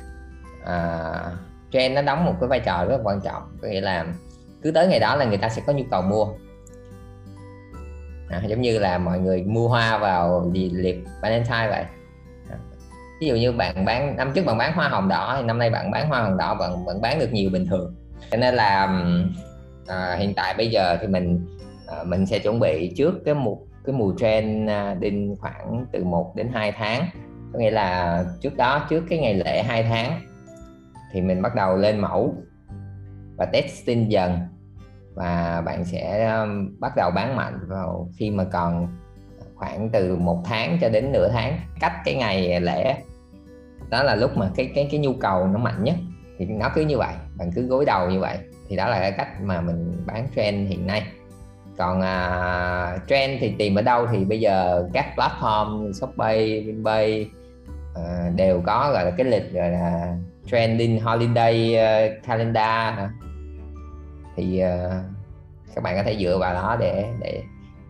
uh, 0.63 1.33
trend 1.71 1.95
nó 1.95 2.01
đóng 2.01 2.25
một 2.25 2.33
cái 2.39 2.47
vai 2.47 2.59
trò 2.59 2.85
rất 2.85 2.97
là 2.97 3.03
quan 3.03 3.21
trọng. 3.21 3.43
Có 3.61 3.67
nghĩa 3.67 3.81
là 3.81 4.05
cứ 4.61 4.71
tới 4.71 4.87
ngày 4.87 4.99
đó 4.99 5.15
là 5.15 5.25
người 5.25 5.37
ta 5.37 5.49
sẽ 5.49 5.61
có 5.67 5.73
nhu 5.73 5.83
cầu 5.91 6.01
mua. 6.01 6.27
À, 8.29 8.41
giống 8.47 8.61
như 8.61 8.79
là 8.79 8.97
mọi 8.97 9.19
người 9.19 9.43
mua 9.43 9.67
hoa 9.67 9.97
vào 9.97 10.49
dịp 10.53 10.69
liệp 10.73 10.95
Valentine 11.21 11.67
vậy. 11.69 11.83
À, 12.49 12.57
ví 13.21 13.27
dụ 13.27 13.35
như 13.35 13.51
bạn 13.51 13.85
bán 13.85 14.17
năm 14.17 14.31
trước 14.35 14.45
bạn 14.45 14.57
bán 14.57 14.73
hoa 14.73 14.87
hồng 14.87 15.07
đỏ 15.07 15.35
thì 15.37 15.43
năm 15.43 15.57
nay 15.57 15.69
bạn 15.69 15.91
bán 15.91 16.09
hoa 16.09 16.21
hồng 16.21 16.37
đỏ 16.37 16.53
bạn 16.53 16.85
vẫn 16.85 17.01
bán 17.01 17.19
được 17.19 17.33
nhiều 17.33 17.49
bình 17.49 17.67
thường. 17.67 17.95
Cho 18.31 18.37
nên 18.37 18.55
là 18.55 19.03
à, 19.87 20.15
hiện 20.15 20.33
tại 20.33 20.53
bây 20.57 20.71
giờ 20.71 20.97
thì 21.01 21.07
mình 21.07 21.45
à, 21.87 22.03
mình 22.03 22.25
sẽ 22.25 22.39
chuẩn 22.39 22.59
bị 22.59 22.93
trước 22.97 23.13
cái 23.25 23.33
một 23.33 23.57
cái 23.85 23.95
mùa 23.95 24.13
trend 24.17 24.69
à, 24.69 24.93
đến 24.93 25.35
khoảng 25.39 25.85
từ 25.91 26.03
1 26.03 26.35
đến 26.35 26.49
2 26.53 26.71
tháng. 26.71 27.05
Có 27.53 27.59
nghĩa 27.59 27.71
là 27.71 28.23
trước 28.41 28.57
đó, 28.57 28.85
trước 28.89 29.03
cái 29.09 29.19
ngày 29.19 29.33
lễ 29.33 29.63
2 29.63 29.83
tháng, 29.83 30.21
thì 31.11 31.21
mình 31.21 31.41
bắt 31.41 31.55
đầu 31.55 31.75
lên 31.75 31.99
mẫu 31.99 32.35
và 33.37 33.45
testing 33.45 34.11
dần. 34.11 34.39
Và 35.13 35.61
bạn 35.65 35.85
sẽ 35.85 36.31
um, 36.31 36.79
bắt 36.79 36.93
đầu 36.95 37.11
bán 37.15 37.35
mạnh 37.35 37.59
vào 37.67 38.09
khi 38.17 38.29
mà 38.31 38.43
còn 38.43 38.87
khoảng 39.55 39.89
từ 39.89 40.15
một 40.15 40.41
tháng 40.45 40.77
cho 40.81 40.89
đến 40.89 41.11
nửa 41.11 41.29
tháng, 41.29 41.59
cách 41.79 41.93
cái 42.05 42.15
ngày 42.15 42.59
lễ. 42.59 42.95
Đó 43.89 44.03
là 44.03 44.15
lúc 44.15 44.37
mà 44.37 44.51
cái 44.55 44.71
cái 44.75 44.87
cái 44.91 44.99
nhu 44.99 45.13
cầu 45.13 45.47
nó 45.47 45.59
mạnh 45.59 45.83
nhất. 45.83 45.95
Thì 46.37 46.45
nó 46.45 46.69
cứ 46.75 46.81
như 46.81 46.97
vậy, 46.97 47.13
bạn 47.37 47.51
cứ 47.55 47.61
gối 47.61 47.85
đầu 47.85 48.09
như 48.09 48.19
vậy. 48.19 48.37
Thì 48.67 48.75
đó 48.75 48.87
là 48.87 48.99
cái 48.99 49.11
cách 49.11 49.41
mà 49.41 49.61
mình 49.61 50.03
bán 50.05 50.27
trend 50.35 50.69
hiện 50.69 50.87
nay 50.87 51.03
còn 51.77 51.99
uh, 51.99 53.07
trend 53.07 53.41
thì 53.41 53.53
tìm 53.57 53.75
ở 53.75 53.81
đâu 53.81 54.07
thì 54.11 54.25
bây 54.25 54.39
giờ 54.39 54.87
các 54.93 55.05
platform 55.15 55.93
shopee 55.93 56.59
vinpay 56.59 57.29
uh, 57.91 57.97
à, 57.97 58.29
đều 58.35 58.61
có 58.65 58.91
gọi 58.93 59.05
là 59.05 59.11
cái 59.11 59.25
lịch 59.25 59.53
gọi 59.53 59.69
là 59.69 60.17
trending 60.51 60.99
holiday 60.99 61.75
uh, 61.75 62.23
calendar 62.27 62.95
thì 64.35 64.61
uh, 64.63 64.91
các 65.75 65.83
bạn 65.83 65.95
có 65.95 66.03
thể 66.03 66.17
dựa 66.19 66.37
vào 66.37 66.53
đó 66.53 66.77
để 66.79 67.05
để 67.19 67.41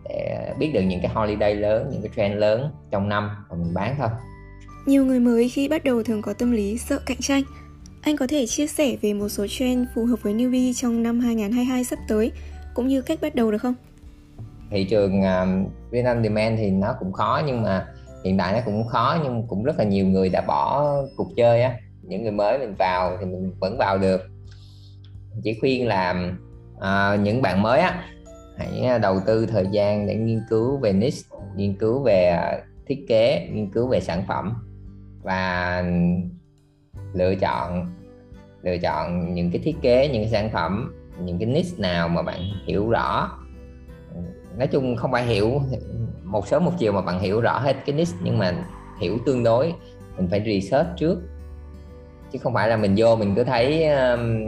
để 0.08 0.52
biết 0.58 0.70
được 0.74 0.80
những 0.80 1.00
cái 1.02 1.10
holiday 1.14 1.54
lớn 1.54 1.88
những 1.92 2.02
cái 2.02 2.10
trend 2.16 2.40
lớn 2.40 2.70
trong 2.90 3.08
năm 3.08 3.30
và 3.48 3.56
mình 3.56 3.74
bán 3.74 3.94
thôi. 3.98 4.08
Nhiều 4.86 5.04
người 5.04 5.20
mới 5.20 5.48
khi 5.48 5.68
bắt 5.68 5.84
đầu 5.84 6.02
thường 6.02 6.22
có 6.22 6.32
tâm 6.32 6.52
lý 6.52 6.78
sợ 6.78 6.98
cạnh 7.06 7.20
tranh. 7.20 7.42
Anh 8.02 8.16
có 8.16 8.26
thể 8.26 8.46
chia 8.46 8.66
sẻ 8.66 8.96
về 9.02 9.14
một 9.14 9.28
số 9.28 9.46
trend 9.50 9.88
phù 9.94 10.04
hợp 10.04 10.22
với 10.22 10.34
newbie 10.34 10.72
trong 10.72 11.02
năm 11.02 11.20
2022 11.20 11.84
sắp 11.84 11.98
tới 12.08 12.32
cũng 12.74 12.88
như 12.88 13.02
cách 13.02 13.18
bắt 13.22 13.34
đầu 13.34 13.50
được 13.50 13.58
không? 13.58 13.74
Thị 14.70 14.84
trường 14.84 15.22
à, 15.22 15.42
uh, 15.42 15.72
Việt 15.90 16.02
Nam 16.02 16.22
demand 16.22 16.58
thì 16.58 16.70
nó 16.70 16.94
cũng 16.98 17.12
khó 17.12 17.42
nhưng 17.46 17.62
mà 17.62 17.86
hiện 18.24 18.38
tại 18.38 18.52
nó 18.52 18.58
cũng 18.64 18.86
khó 18.86 19.18
nhưng 19.24 19.46
cũng 19.48 19.64
rất 19.64 19.78
là 19.78 19.84
nhiều 19.84 20.06
người 20.06 20.28
đã 20.28 20.40
bỏ 20.40 20.94
cuộc 21.16 21.28
chơi 21.36 21.62
á 21.62 21.76
những 22.02 22.22
người 22.22 22.32
mới 22.32 22.58
mình 22.58 22.74
vào 22.78 23.16
thì 23.20 23.26
mình 23.26 23.52
vẫn 23.60 23.78
vào 23.78 23.98
được 23.98 24.20
chỉ 25.42 25.58
khuyên 25.60 25.88
là 25.88 26.32
uh, 26.76 27.20
những 27.20 27.42
bạn 27.42 27.62
mới 27.62 27.80
á 27.80 28.04
hãy 28.56 28.98
đầu 28.98 29.20
tư 29.26 29.46
thời 29.46 29.66
gian 29.70 30.06
để 30.06 30.14
nghiên 30.14 30.42
cứu 30.50 30.76
về 30.76 30.92
niche 30.92 31.28
nghiên 31.56 31.74
cứu 31.74 32.02
về 32.02 32.26
à, 32.26 32.58
thiết 32.86 33.04
kế 33.08 33.48
nghiên 33.52 33.70
cứu 33.70 33.88
về 33.88 34.00
sản 34.00 34.24
phẩm 34.28 34.54
và 35.22 35.84
lựa 37.14 37.34
chọn 37.34 37.86
lựa 38.62 38.78
chọn 38.78 39.34
những 39.34 39.50
cái 39.50 39.62
thiết 39.64 39.76
kế 39.82 40.08
những 40.08 40.22
cái 40.22 40.30
sản 40.30 40.50
phẩm 40.52 40.94
những 41.24 41.38
cái 41.38 41.46
niche 41.46 41.76
nào 41.78 42.08
mà 42.08 42.22
bạn 42.22 42.40
hiểu 42.66 42.90
rõ. 42.90 43.38
Nói 44.58 44.66
chung 44.66 44.96
không 44.96 45.12
phải 45.12 45.24
hiểu 45.24 45.62
một 46.24 46.46
sớm 46.46 46.64
một 46.64 46.72
chiều 46.78 46.92
mà 46.92 47.00
bạn 47.00 47.20
hiểu 47.20 47.40
rõ 47.40 47.58
hết 47.58 47.76
cái 47.86 47.96
niche 47.96 48.16
nhưng 48.22 48.38
mà 48.38 48.52
hiểu 49.00 49.18
tương 49.26 49.44
đối 49.44 49.74
mình 50.16 50.28
phải 50.30 50.42
research 50.46 50.88
trước. 50.96 51.18
Chứ 52.32 52.38
không 52.42 52.54
phải 52.54 52.68
là 52.68 52.76
mình 52.76 52.94
vô 52.96 53.16
mình 53.16 53.34
cứ 53.34 53.44
thấy 53.44 53.88
um, 53.88 54.44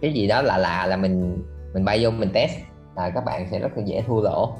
cái 0.00 0.12
gì 0.12 0.26
đó 0.26 0.42
lạ 0.42 0.58
lạ 0.58 0.86
là 0.86 0.96
mình 0.96 1.42
mình 1.74 1.84
bay 1.84 2.04
vô 2.04 2.10
mình 2.10 2.30
test 2.32 2.52
là 2.96 3.10
các 3.10 3.24
bạn 3.24 3.46
sẽ 3.50 3.58
rất 3.58 3.76
là 3.76 3.82
dễ 3.86 4.02
thua 4.06 4.20
lỗ. 4.22 4.54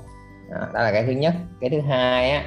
Đó, 0.50 0.66
đó 0.74 0.82
là 0.82 0.92
cái 0.92 1.04
thứ 1.06 1.12
nhất. 1.12 1.34
Cái 1.60 1.70
thứ 1.70 1.80
hai 1.80 2.30
á 2.30 2.44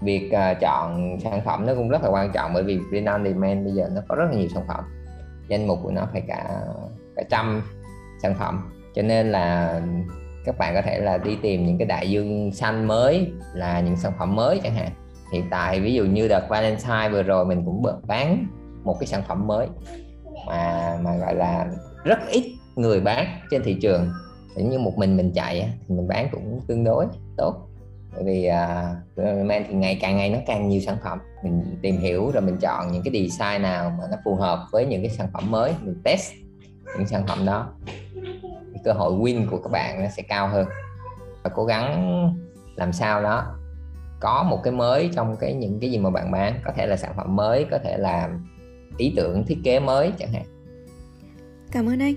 việc 0.00 0.30
uh, 0.32 0.60
chọn 0.60 1.18
sản 1.20 1.40
phẩm 1.44 1.66
nó 1.66 1.74
cũng 1.74 1.88
rất 1.88 2.02
là 2.02 2.10
quan 2.10 2.30
trọng 2.32 2.54
bởi 2.54 2.62
vì 2.62 2.78
print 2.90 3.06
on 3.06 3.24
demand 3.24 3.64
bây 3.64 3.74
giờ 3.74 3.88
nó 3.94 4.00
có 4.08 4.14
rất 4.14 4.24
là 4.30 4.36
nhiều 4.36 4.48
sản 4.54 4.64
phẩm. 4.68 4.84
Danh 5.48 5.66
mục 5.66 5.78
của 5.82 5.90
nó 5.90 6.08
phải 6.12 6.22
cả 6.28 6.60
cả 7.16 7.22
trăm 7.30 7.62
sản 8.22 8.34
phẩm. 8.38 8.70
Cho 8.94 9.02
nên 9.02 9.32
là 9.32 9.80
các 10.44 10.58
bạn 10.58 10.74
có 10.74 10.82
thể 10.82 10.98
là 10.98 11.18
đi 11.18 11.36
tìm 11.42 11.66
những 11.66 11.78
cái 11.78 11.86
đại 11.86 12.10
dương 12.10 12.52
xanh 12.52 12.86
mới 12.86 13.32
là 13.54 13.80
những 13.80 13.96
sản 13.96 14.12
phẩm 14.18 14.36
mới 14.36 14.60
chẳng 14.62 14.74
hạn. 14.74 14.90
Hiện 15.32 15.44
tại 15.50 15.80
ví 15.80 15.94
dụ 15.94 16.04
như 16.04 16.28
đợt 16.28 16.48
Valentine 16.48 17.08
vừa 17.12 17.22
rồi 17.22 17.44
mình 17.44 17.62
cũng 17.64 17.82
bán 18.06 18.46
một 18.84 18.96
cái 19.00 19.06
sản 19.06 19.22
phẩm 19.28 19.46
mới 19.46 19.66
mà 20.46 20.98
mà 21.02 21.16
gọi 21.16 21.34
là 21.34 21.66
rất 22.04 22.18
ít 22.30 22.44
người 22.76 23.00
bán 23.00 23.26
trên 23.50 23.62
thị 23.64 23.76
trường. 23.82 24.10
Nếu 24.56 24.66
như 24.66 24.78
một 24.78 24.98
mình 24.98 25.16
mình 25.16 25.32
chạy 25.34 25.72
thì 25.88 25.94
mình 25.94 26.08
bán 26.08 26.28
cũng 26.32 26.60
tương 26.68 26.84
đối 26.84 27.06
tốt. 27.36 27.68
Bởi 28.14 28.24
vì 28.24 28.44
à, 28.44 28.94
uh, 29.20 29.46
men 29.46 29.64
thì 29.68 29.74
ngày 29.74 29.98
càng 30.00 30.16
ngày 30.16 30.30
nó 30.30 30.38
càng 30.46 30.68
nhiều 30.68 30.80
sản 30.80 30.96
phẩm. 31.04 31.18
Mình 31.44 31.78
tìm 31.82 31.98
hiểu 31.98 32.30
rồi 32.30 32.42
mình 32.42 32.56
chọn 32.60 32.92
những 32.92 33.02
cái 33.02 33.12
design 33.12 33.62
nào 33.62 33.92
mà 33.98 34.04
nó 34.10 34.16
phù 34.24 34.34
hợp 34.34 34.66
với 34.72 34.86
những 34.86 35.02
cái 35.02 35.10
sản 35.10 35.28
phẩm 35.32 35.50
mới 35.50 35.72
mình 35.82 36.00
test 36.04 36.32
những 36.98 37.06
sản 37.06 37.26
phẩm 37.26 37.46
đó 37.46 37.68
thì 38.78 38.82
cơ 38.84 38.92
hội 38.92 39.12
win 39.12 39.50
của 39.50 39.58
các 39.58 39.70
bạn 39.72 40.02
nó 40.02 40.08
sẽ 40.08 40.22
cao 40.22 40.48
hơn. 40.48 40.66
Và 41.42 41.50
cố 41.54 41.64
gắng 41.64 42.34
làm 42.76 42.92
sao 42.92 43.22
đó 43.22 43.54
có 44.20 44.42
một 44.42 44.60
cái 44.64 44.72
mới 44.72 45.10
trong 45.14 45.36
cái 45.40 45.54
những 45.54 45.80
cái 45.80 45.90
gì 45.90 45.98
mà 45.98 46.10
bạn 46.10 46.30
bán 46.30 46.60
có 46.64 46.72
thể 46.76 46.86
là 46.86 46.96
sản 46.96 47.12
phẩm 47.16 47.36
mới 47.36 47.66
có 47.70 47.78
thể 47.84 47.98
là 47.98 48.28
ý 48.96 49.12
tưởng 49.16 49.44
thiết 49.46 49.58
kế 49.64 49.80
mới 49.80 50.12
chẳng 50.18 50.32
hạn. 50.32 50.44
Cảm 51.72 51.88
ơn 51.88 51.98
anh. 51.98 52.14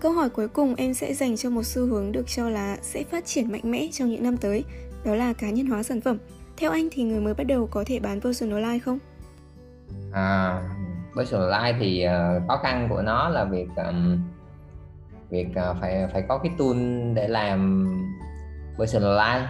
Câu 0.00 0.12
hỏi 0.12 0.28
cuối 0.30 0.48
cùng 0.48 0.74
em 0.74 0.94
sẽ 0.94 1.14
dành 1.14 1.36
cho 1.36 1.50
một 1.50 1.62
xu 1.62 1.86
hướng 1.86 2.12
được 2.12 2.28
cho 2.28 2.48
là 2.48 2.76
sẽ 2.82 3.04
phát 3.10 3.26
triển 3.26 3.52
mạnh 3.52 3.70
mẽ 3.70 3.88
trong 3.92 4.08
những 4.08 4.22
năm 4.22 4.36
tới 4.36 4.64
đó 5.04 5.14
là 5.14 5.32
cá 5.32 5.50
nhân 5.50 5.66
hóa 5.66 5.82
sản 5.82 6.00
phẩm. 6.00 6.18
Theo 6.56 6.70
anh 6.70 6.88
thì 6.92 7.02
người 7.02 7.20
mới 7.20 7.34
bắt 7.34 7.44
đầu 7.44 7.66
có 7.66 7.84
thể 7.86 8.00
bán 8.00 8.20
personal 8.20 8.78
không? 8.78 8.98
À, 10.12 10.62
personal 11.16 11.72
thì 11.80 12.06
uh, 12.06 12.48
khó 12.48 12.56
khăn 12.56 12.86
của 12.90 13.02
nó 13.02 13.28
là 13.28 13.44
việc 13.44 13.68
um, 13.76 14.18
việc 15.30 15.48
uh, 15.48 15.76
phải 15.80 16.08
phải 16.12 16.22
có 16.28 16.38
cái 16.38 16.52
tool 16.58 16.76
để 17.14 17.28
làm 17.28 17.86
personalize 18.76 19.44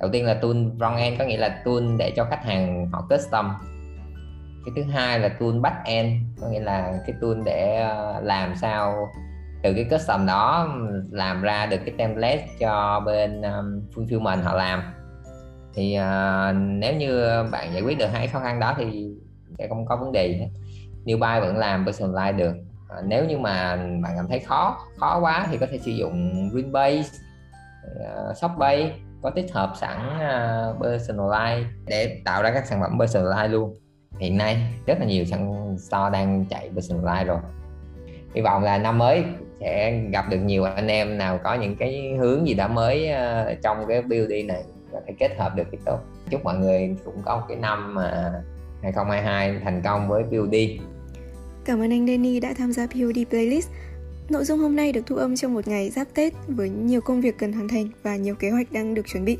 đầu 0.00 0.10
tiên 0.12 0.26
là 0.26 0.34
tool 0.34 0.52
front 0.52 0.96
end 0.96 1.18
có 1.18 1.24
nghĩa 1.24 1.36
là 1.36 1.62
tool 1.64 1.96
để 1.98 2.12
cho 2.16 2.24
khách 2.24 2.44
hàng 2.44 2.90
họ 2.92 3.06
custom. 3.10 3.48
Cái 4.64 4.72
thứ 4.76 4.90
hai 4.90 5.20
là 5.20 5.28
tool 5.28 5.60
back 5.60 5.76
end 5.84 6.12
có 6.40 6.48
nghĩa 6.48 6.60
là 6.60 6.98
cái 7.06 7.16
tool 7.20 7.42
để 7.44 7.86
uh, 7.86 8.24
làm 8.24 8.56
sao 8.56 9.08
từ 9.62 9.74
cái 9.74 9.84
custom 9.90 10.26
đó 10.26 10.68
làm 11.10 11.42
ra 11.42 11.66
được 11.66 11.76
cái 11.86 11.94
template 11.98 12.46
cho 12.60 13.02
bên 13.06 13.42
um, 13.42 13.82
fulfillment 13.94 14.42
họ 14.42 14.54
làm. 14.54 14.82
Thì 15.74 15.98
uh, 15.98 16.56
nếu 16.56 16.96
như 16.96 17.26
bạn 17.52 17.72
giải 17.72 17.82
quyết 17.82 17.98
được 17.98 18.08
hai 18.12 18.26
khó 18.26 18.40
khăn 18.40 18.60
đó 18.60 18.74
thì 18.78 19.10
sẽ 19.58 19.68
không 19.68 19.86
có 19.86 19.96
vấn 19.96 20.12
đề 20.12 20.48
new 21.04 21.18
buy 21.18 21.46
vẫn 21.46 21.56
làm 21.56 21.84
personalize 21.84 22.36
được. 22.36 22.54
Ờ, 22.94 23.02
nếu 23.06 23.24
như 23.24 23.38
mà 23.38 23.76
bạn 23.76 24.12
cảm 24.16 24.28
thấy 24.28 24.38
khó 24.38 24.78
khó 24.96 25.18
quá 25.20 25.46
thì 25.50 25.58
có 25.58 25.66
thể 25.70 25.78
sử 25.78 25.90
dụng 25.90 26.48
Greenbase 26.52 27.08
uh, 27.86 28.36
Shopbase 28.36 28.92
có 29.22 29.30
tích 29.30 29.52
hợp 29.52 29.72
sẵn 29.80 29.98
uh, 30.16 30.82
personalize 30.82 31.64
để 31.86 32.20
tạo 32.24 32.42
ra 32.42 32.50
các 32.54 32.66
sản 32.66 32.80
phẩm 32.80 32.98
personalize 32.98 33.48
luôn. 33.48 33.74
Hiện 34.18 34.38
nay 34.38 34.56
rất 34.86 34.98
là 35.00 35.06
nhiều 35.06 35.24
sàn 35.24 35.74
store 35.78 36.10
đang 36.12 36.44
chạy 36.50 36.70
personalize 36.74 37.24
rồi. 37.24 37.38
Hy 38.34 38.40
vọng 38.40 38.62
là 38.62 38.78
năm 38.78 38.98
mới 38.98 39.24
sẽ 39.60 40.00
gặp 40.12 40.24
được 40.30 40.38
nhiều 40.38 40.64
anh 40.64 40.88
em 40.88 41.18
nào 41.18 41.38
có 41.44 41.54
những 41.54 41.76
cái 41.76 42.16
hướng 42.20 42.48
gì 42.48 42.54
đó 42.54 42.68
mới 42.68 43.10
uh, 43.12 43.62
trong 43.62 43.86
cái 43.88 44.02
build 44.02 44.46
này 44.46 44.62
và 44.90 45.00
thể 45.06 45.14
kết 45.18 45.38
hợp 45.38 45.56
được 45.56 45.66
cái 45.72 45.80
tốt. 45.84 45.98
Chúc 46.30 46.44
mọi 46.44 46.54
người 46.54 46.96
cũng 47.04 47.22
có 47.24 47.36
một 47.36 47.42
cái 47.48 47.56
năm 47.56 47.94
mà 47.94 48.32
2022 48.82 49.60
thành 49.64 49.82
công 49.82 50.08
với 50.08 50.22
build 50.22 50.54
Cảm 51.64 51.80
ơn 51.80 51.90
anh 51.90 52.06
Danny 52.06 52.40
đã 52.40 52.54
tham 52.54 52.72
gia 52.72 52.86
POD 52.86 53.18
Playlist 53.30 53.68
Nội 54.28 54.44
dung 54.44 54.58
hôm 54.58 54.76
nay 54.76 54.92
được 54.92 55.06
thu 55.06 55.16
âm 55.16 55.36
trong 55.36 55.54
một 55.54 55.68
ngày 55.68 55.90
giáp 55.90 56.14
Tết 56.14 56.32
với 56.48 56.70
nhiều 56.70 57.00
công 57.00 57.20
việc 57.20 57.38
cần 57.38 57.52
hoàn 57.52 57.68
thành 57.68 57.88
và 58.02 58.16
nhiều 58.16 58.34
kế 58.34 58.50
hoạch 58.50 58.72
đang 58.72 58.94
được 58.94 59.06
chuẩn 59.06 59.24
bị. 59.24 59.38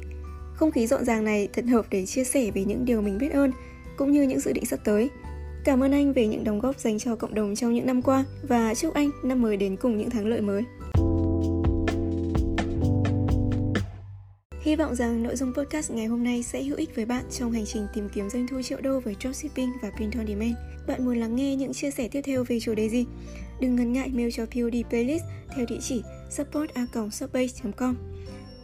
Không 0.54 0.70
khí 0.70 0.86
rộn 0.86 1.04
ràng 1.04 1.24
này 1.24 1.48
thật 1.52 1.64
hợp 1.64 1.86
để 1.90 2.06
chia 2.06 2.24
sẻ 2.24 2.50
về 2.50 2.64
những 2.64 2.84
điều 2.84 3.02
mình 3.02 3.18
biết 3.18 3.32
ơn, 3.32 3.52
cũng 3.96 4.12
như 4.12 4.22
những 4.22 4.40
dự 4.40 4.52
định 4.52 4.66
sắp 4.66 4.80
tới. 4.84 5.10
Cảm 5.64 5.82
ơn 5.82 5.92
anh 5.92 6.12
về 6.12 6.26
những 6.26 6.44
đóng 6.44 6.58
góp 6.58 6.78
dành 6.78 6.98
cho 6.98 7.16
cộng 7.16 7.34
đồng 7.34 7.54
trong 7.54 7.74
những 7.74 7.86
năm 7.86 8.02
qua, 8.02 8.24
và 8.42 8.74
chúc 8.74 8.94
anh 8.94 9.10
năm 9.22 9.42
mới 9.42 9.56
đến 9.56 9.76
cùng 9.76 9.98
những 9.98 10.10
thắng 10.10 10.26
lợi 10.26 10.40
mới. 10.40 10.62
Hy 14.62 14.76
vọng 14.76 14.94
rằng 14.94 15.22
nội 15.22 15.36
dung 15.36 15.52
podcast 15.54 15.90
ngày 15.90 16.06
hôm 16.06 16.24
nay 16.24 16.42
sẽ 16.42 16.62
hữu 16.62 16.76
ích 16.76 16.96
với 16.96 17.04
bạn 17.04 17.24
trong 17.30 17.52
hành 17.52 17.66
trình 17.66 17.86
tìm 17.94 18.08
kiếm 18.08 18.30
doanh 18.30 18.46
thu 18.46 18.62
triệu 18.62 18.80
đô 18.80 19.00
với 19.00 19.16
dropshipping 19.20 19.72
và 19.82 19.90
print 19.96 20.14
on 20.18 20.26
demand. 20.26 20.54
Bạn 20.86 21.04
muốn 21.04 21.16
lắng 21.16 21.36
nghe 21.36 21.56
những 21.56 21.72
chia 21.72 21.90
sẻ 21.90 22.08
tiếp 22.08 22.20
theo 22.24 22.44
về 22.44 22.60
chủ 22.60 22.74
đề 22.74 22.88
gì? 22.88 23.06
Đừng 23.60 23.76
ngần 23.76 23.92
ngại 23.92 24.10
mail 24.14 24.28
cho 24.32 24.46
POD 24.46 24.74
Playlist 24.88 25.24
theo 25.56 25.66
địa 25.68 25.78
chỉ 25.80 26.02
support 26.30 26.70
com 27.76 27.96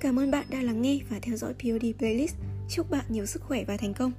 Cảm 0.00 0.18
ơn 0.18 0.30
bạn 0.30 0.46
đã 0.50 0.62
lắng 0.62 0.82
nghe 0.82 0.98
và 1.10 1.18
theo 1.22 1.36
dõi 1.36 1.54
POD 1.54 1.84
Playlist 1.98 2.34
Chúc 2.68 2.90
bạn 2.90 3.04
nhiều 3.08 3.26
sức 3.26 3.42
khỏe 3.42 3.64
và 3.64 3.76
thành 3.76 3.94
công. 3.94 4.12